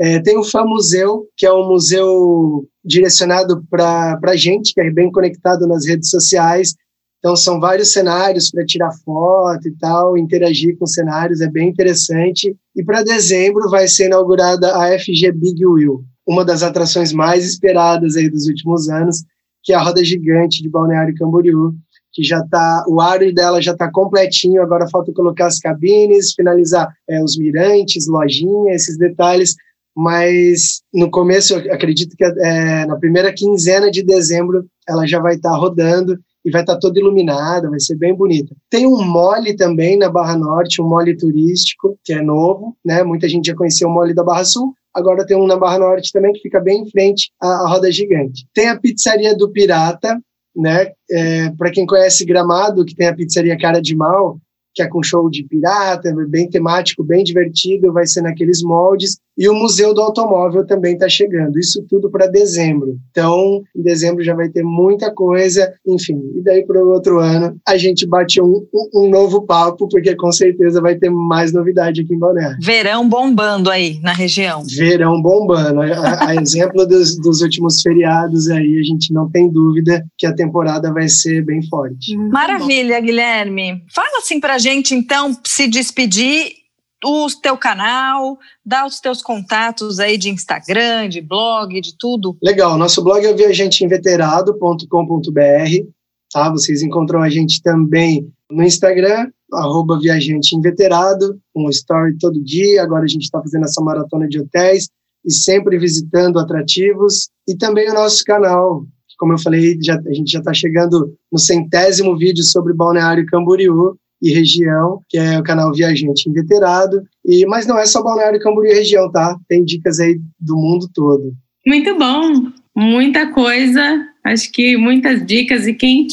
É, 0.00 0.20
tem 0.20 0.36
o 0.36 0.44
FAM 0.44 0.64
Museu, 0.64 1.26
que 1.36 1.46
é 1.46 1.52
um 1.52 1.68
museu 1.68 2.66
direcionado 2.84 3.64
para 3.70 4.18
a 4.22 4.36
gente, 4.36 4.74
que 4.74 4.80
é 4.80 4.90
bem 4.90 5.10
conectado 5.10 5.66
nas 5.66 5.86
redes 5.86 6.10
sociais. 6.10 6.74
Então, 7.18 7.34
são 7.34 7.58
vários 7.58 7.92
cenários 7.92 8.50
para 8.50 8.64
tirar 8.64 8.92
foto 9.04 9.66
e 9.66 9.72
tal, 9.72 10.16
interagir 10.16 10.76
com 10.78 10.86
cenários, 10.86 11.40
é 11.40 11.50
bem 11.50 11.68
interessante. 11.68 12.56
E 12.76 12.84
para 12.84 13.02
dezembro 13.02 13.68
vai 13.68 13.88
ser 13.88 14.06
inaugurada 14.06 14.76
a 14.76 14.98
FG 14.98 15.32
Big 15.32 15.66
Wheel, 15.66 16.04
uma 16.26 16.44
das 16.44 16.62
atrações 16.62 17.12
mais 17.12 17.44
esperadas 17.44 18.16
aí 18.16 18.30
dos 18.30 18.46
últimos 18.46 18.88
anos, 18.88 19.24
que 19.64 19.72
é 19.72 19.76
a 19.76 19.82
roda 19.82 20.04
gigante 20.04 20.62
de 20.62 20.68
Balneário 20.68 21.14
Camboriú, 21.16 21.74
que 22.12 22.22
já 22.22 22.38
está, 22.38 22.84
o 22.88 23.00
aro 23.00 23.32
dela 23.34 23.60
já 23.60 23.72
está 23.72 23.90
completinho, 23.90 24.62
agora 24.62 24.88
falta 24.88 25.12
colocar 25.12 25.46
as 25.46 25.58
cabines, 25.58 26.32
finalizar 26.34 26.88
é, 27.08 27.22
os 27.22 27.36
mirantes, 27.36 28.06
lojinha, 28.06 28.74
esses 28.74 28.96
detalhes, 28.96 29.54
mas 29.94 30.80
no 30.94 31.10
começo, 31.10 31.56
acredito 31.56 32.16
que 32.16 32.24
é, 32.24 32.86
na 32.86 32.96
primeira 32.96 33.32
quinzena 33.32 33.90
de 33.90 34.02
dezembro 34.02 34.64
ela 34.88 35.06
já 35.06 35.20
vai 35.20 35.34
estar 35.34 35.50
tá 35.50 35.56
rodando, 35.56 36.18
e 36.48 36.50
vai 36.50 36.62
estar 36.62 36.74
tá 36.74 36.80
toda 36.80 36.98
iluminada, 36.98 37.68
vai 37.68 37.78
ser 37.78 37.94
bem 37.96 38.14
bonita. 38.14 38.56
Tem 38.70 38.86
um 38.86 39.04
mole 39.04 39.54
também 39.54 39.98
na 39.98 40.08
Barra 40.08 40.36
Norte, 40.36 40.80
um 40.80 40.88
mole 40.88 41.14
turístico, 41.14 41.98
que 42.02 42.14
é 42.14 42.22
novo, 42.22 42.74
né? 42.84 43.02
Muita 43.02 43.28
gente 43.28 43.46
já 43.46 43.54
conheceu 43.54 43.88
o 43.88 43.92
mole 43.92 44.14
da 44.14 44.24
Barra 44.24 44.44
Sul, 44.44 44.72
agora 44.94 45.26
tem 45.26 45.36
um 45.36 45.46
na 45.46 45.58
Barra 45.58 45.78
Norte 45.78 46.10
também 46.10 46.32
que 46.32 46.40
fica 46.40 46.58
bem 46.58 46.82
em 46.82 46.90
frente 46.90 47.30
à, 47.40 47.48
à 47.48 47.68
Roda 47.68 47.92
Gigante. 47.92 48.46
Tem 48.54 48.68
a 48.68 48.80
pizzaria 48.80 49.36
do 49.36 49.50
Pirata, 49.50 50.18
né? 50.56 50.90
É, 51.10 51.50
Para 51.50 51.70
quem 51.70 51.84
conhece 51.84 52.24
Gramado, 52.24 52.84
que 52.84 52.94
tem 52.94 53.08
a 53.08 53.14
pizzaria 53.14 53.58
Cara 53.58 53.82
de 53.82 53.94
Mal, 53.94 54.38
que 54.74 54.82
é 54.82 54.88
com 54.88 55.02
show 55.02 55.28
de 55.28 55.42
pirata, 55.42 56.14
bem 56.28 56.48
temático, 56.48 57.02
bem 57.02 57.24
divertido, 57.24 57.92
vai 57.92 58.06
ser 58.06 58.22
naqueles 58.22 58.62
moldes. 58.62 59.18
E 59.38 59.48
o 59.48 59.54
Museu 59.54 59.94
do 59.94 60.00
Automóvel 60.02 60.66
também 60.66 60.94
está 60.94 61.08
chegando. 61.08 61.58
Isso 61.60 61.84
tudo 61.88 62.10
para 62.10 62.26
dezembro. 62.26 62.98
Então, 63.10 63.62
em 63.74 63.82
dezembro 63.82 64.24
já 64.24 64.34
vai 64.34 64.48
ter 64.48 64.64
muita 64.64 65.12
coisa. 65.12 65.72
Enfim, 65.86 66.20
e 66.34 66.42
daí 66.42 66.66
para 66.66 66.84
o 66.84 66.90
outro 66.90 67.20
ano 67.20 67.56
a 67.66 67.76
gente 67.76 68.04
bate 68.06 68.42
um, 68.42 68.66
um, 68.74 69.04
um, 69.04 69.10
novo 69.10 69.42
papo, 69.42 69.88
porque 69.88 70.16
com 70.16 70.32
certeza 70.32 70.80
vai 70.80 70.96
ter 70.96 71.08
mais 71.08 71.52
novidade 71.52 72.00
aqui 72.00 72.14
em 72.14 72.18
Balneário. 72.18 72.58
Verão 72.60 73.08
bombando 73.08 73.70
aí 73.70 74.00
na 74.02 74.12
região. 74.12 74.64
Verão 74.76 75.22
bombando. 75.22 75.82
A, 75.82 76.28
a 76.28 76.34
exemplo 76.42 76.84
dos, 76.84 77.16
dos 77.16 77.40
últimos 77.40 77.80
feriados 77.80 78.48
aí, 78.48 78.78
a 78.78 78.82
gente 78.82 79.12
não 79.12 79.30
tem 79.30 79.48
dúvida 79.48 80.04
que 80.16 80.26
a 80.26 80.34
temporada 80.34 80.92
vai 80.92 81.08
ser 81.08 81.44
bem 81.44 81.62
forte. 81.68 82.16
Maravilha, 82.16 83.00
Guilherme. 83.00 83.84
Fala 83.94 84.18
assim 84.18 84.40
para 84.40 84.54
a 84.54 84.58
gente, 84.58 84.94
então, 84.94 85.36
se 85.44 85.68
despedir 85.68 86.57
o 87.04 87.26
teu 87.42 87.56
canal, 87.56 88.38
dá 88.64 88.86
os 88.86 89.00
teus 89.00 89.22
contatos 89.22 90.00
aí 90.00 90.18
de 90.18 90.30
Instagram, 90.30 91.08
de 91.08 91.20
blog, 91.20 91.80
de 91.80 91.96
tudo. 91.96 92.36
Legal, 92.42 92.76
nosso 92.76 93.02
blog 93.02 93.24
é 93.24 93.32
viajanteinveterado.com.br, 93.32 95.86
tá? 96.32 96.50
Vocês 96.50 96.82
encontram 96.82 97.22
a 97.22 97.30
gente 97.30 97.62
também 97.62 98.28
no 98.50 98.62
Instagram, 98.62 99.30
arroba 99.52 99.98
Viajante 99.98 100.56
Inveterado, 100.56 101.38
um 101.54 101.68
story 101.70 102.16
todo 102.18 102.42
dia, 102.42 102.82
agora 102.82 103.04
a 103.04 103.08
gente 103.08 103.24
está 103.24 103.40
fazendo 103.40 103.64
essa 103.64 103.82
maratona 103.82 104.28
de 104.28 104.40
hotéis 104.40 104.88
e 105.24 105.32
sempre 105.32 105.78
visitando 105.78 106.38
atrativos, 106.38 107.28
e 107.46 107.56
também 107.56 107.90
o 107.90 107.94
nosso 107.94 108.22
canal, 108.24 108.84
como 109.18 109.32
eu 109.32 109.38
falei, 109.38 109.78
já, 109.82 109.94
a 109.94 110.12
gente 110.12 110.30
já 110.30 110.38
está 110.38 110.54
chegando 110.54 111.14
no 111.30 111.38
centésimo 111.38 112.16
vídeo 112.16 112.44
sobre 112.44 112.72
Balneário 112.72 113.26
Camboriú, 113.26 113.98
e 114.20 114.32
região, 114.32 115.00
que 115.08 115.16
é 115.16 115.38
o 115.38 115.42
canal 115.42 115.72
Viajante 115.72 116.28
Inveterado. 116.28 117.02
E, 117.24 117.46
mas 117.46 117.66
não 117.66 117.78
é 117.78 117.86
só 117.86 118.02
Balneário 118.02 118.40
Camboriú 118.40 118.72
e 118.72 118.76
região, 118.76 119.10
tá? 119.10 119.36
Tem 119.48 119.64
dicas 119.64 120.00
aí 120.00 120.20
do 120.40 120.56
mundo 120.56 120.88
todo. 120.92 121.32
Muito 121.66 121.96
bom, 121.96 122.50
muita 122.74 123.26
coisa, 123.32 124.06
acho 124.24 124.50
que 124.52 124.76
muitas 124.76 125.24
dicas. 125.24 125.66
E 125.66 125.74
quem 125.74 126.06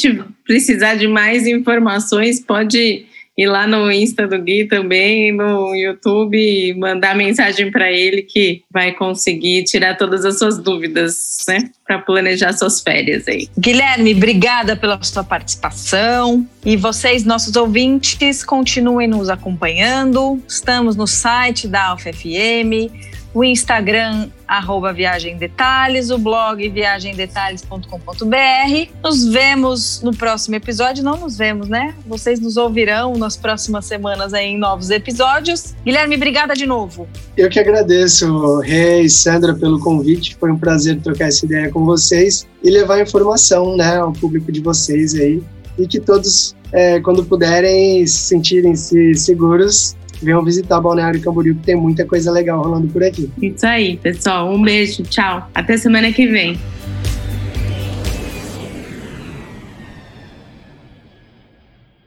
precisar 0.46 0.96
de 0.96 1.08
mais 1.08 1.48
informações 1.48 2.40
pode 2.40 3.06
ir 3.38 3.48
lá 3.48 3.68
no 3.68 3.92
Insta 3.92 4.28
do 4.28 4.40
Gui 4.40 4.66
também, 4.66 5.32
no 5.32 5.76
YouTube, 5.76 6.74
mandar 6.78 7.16
mensagem 7.16 7.70
para 7.70 7.92
ele 7.92 8.22
que 8.22 8.64
vai 8.72 8.94
conseguir 8.94 9.64
tirar 9.64 9.98
todas 9.98 10.24
as 10.24 10.40
suas 10.40 10.58
dúvidas, 10.58 11.44
né? 11.48 11.70
Para 11.86 12.00
planejar 12.00 12.54
suas 12.54 12.82
férias 12.82 13.28
aí. 13.28 13.50
Guilherme, 13.58 14.14
obrigada 14.14 14.76
pela 14.76 15.02
sua 15.04 15.24
participação. 15.24 16.48
E 16.66 16.78
vocês, 16.78 17.24
nossos 17.24 17.56
ouvintes, 17.56 18.44
continuem 18.44 19.08
nos 19.08 19.30
acompanhando. 19.30 20.42
Estamos 20.48 20.96
no 20.96 21.06
site 21.06 21.68
da 21.68 21.88
Alfa 21.88 22.12
FM 22.12 23.16
o 23.36 23.44
Instagram, 23.44 24.30
arroba 24.48 24.94
Viagem 24.94 25.36
Detalhes, 25.36 26.10
o 26.10 26.18
blog 26.18 26.70
viagemdetalhes.com.br. 26.70 28.90
Nos 29.04 29.28
vemos 29.28 30.02
no 30.02 30.16
próximo 30.16 30.56
episódio. 30.56 31.04
Não 31.04 31.18
nos 31.18 31.38
vemos, 31.38 31.68
né? 31.68 31.94
Vocês 32.08 32.40
nos 32.40 32.56
ouvirão 32.56 33.18
nas 33.18 33.36
próximas 33.36 33.86
semanas 33.86 34.34
aí 34.34 34.52
em 34.52 34.58
novos 34.58 34.90
episódios. 34.90 35.76
Guilherme, 35.84 36.16
obrigada 36.16 36.54
de 36.54 36.66
novo. 36.66 37.10
Eu 37.36 37.50
que 37.50 37.60
agradeço, 37.60 38.62
Rei 38.62 39.10
Sandra, 39.10 39.54
pelo 39.54 39.82
convite. 39.82 40.38
Foi 40.40 40.50
um 40.50 40.58
prazer 40.58 41.02
trocar 41.02 41.28
essa 41.28 41.46
ideia 41.46 41.70
com 41.70 41.84
vocês 41.84 42.48
e 42.64 42.70
levar 42.70 43.02
informação 43.02 43.76
né, 43.76 43.98
ao 43.98 44.14
público 44.14 44.50
de 44.50 44.62
vocês 44.62 45.14
aí. 45.14 45.44
E 45.78 45.86
que 45.86 46.00
todos 46.00 46.56
é, 46.72 47.02
quando 47.02 47.26
puderem, 47.26 48.08
se 48.08 48.28
sentirem-se 48.28 49.14
seguros, 49.16 49.94
venham 50.24 50.44
visitar 50.44 50.80
Balneário 50.80 51.22
Camboriú, 51.22 51.56
que 51.56 51.64
tem 51.64 51.76
muita 51.76 52.06
coisa 52.06 52.32
legal 52.32 52.62
rolando 52.62 52.88
por 52.88 53.04
aqui. 53.04 53.30
Isso 53.42 53.66
aí, 53.66 53.98
pessoal. 53.98 54.52
Um 54.54 54.62
beijo, 54.62 55.04
tchau. 55.04 55.50
Até 55.54 55.78
semana 55.78 56.12
que 56.12 56.28
vem. 56.28 56.58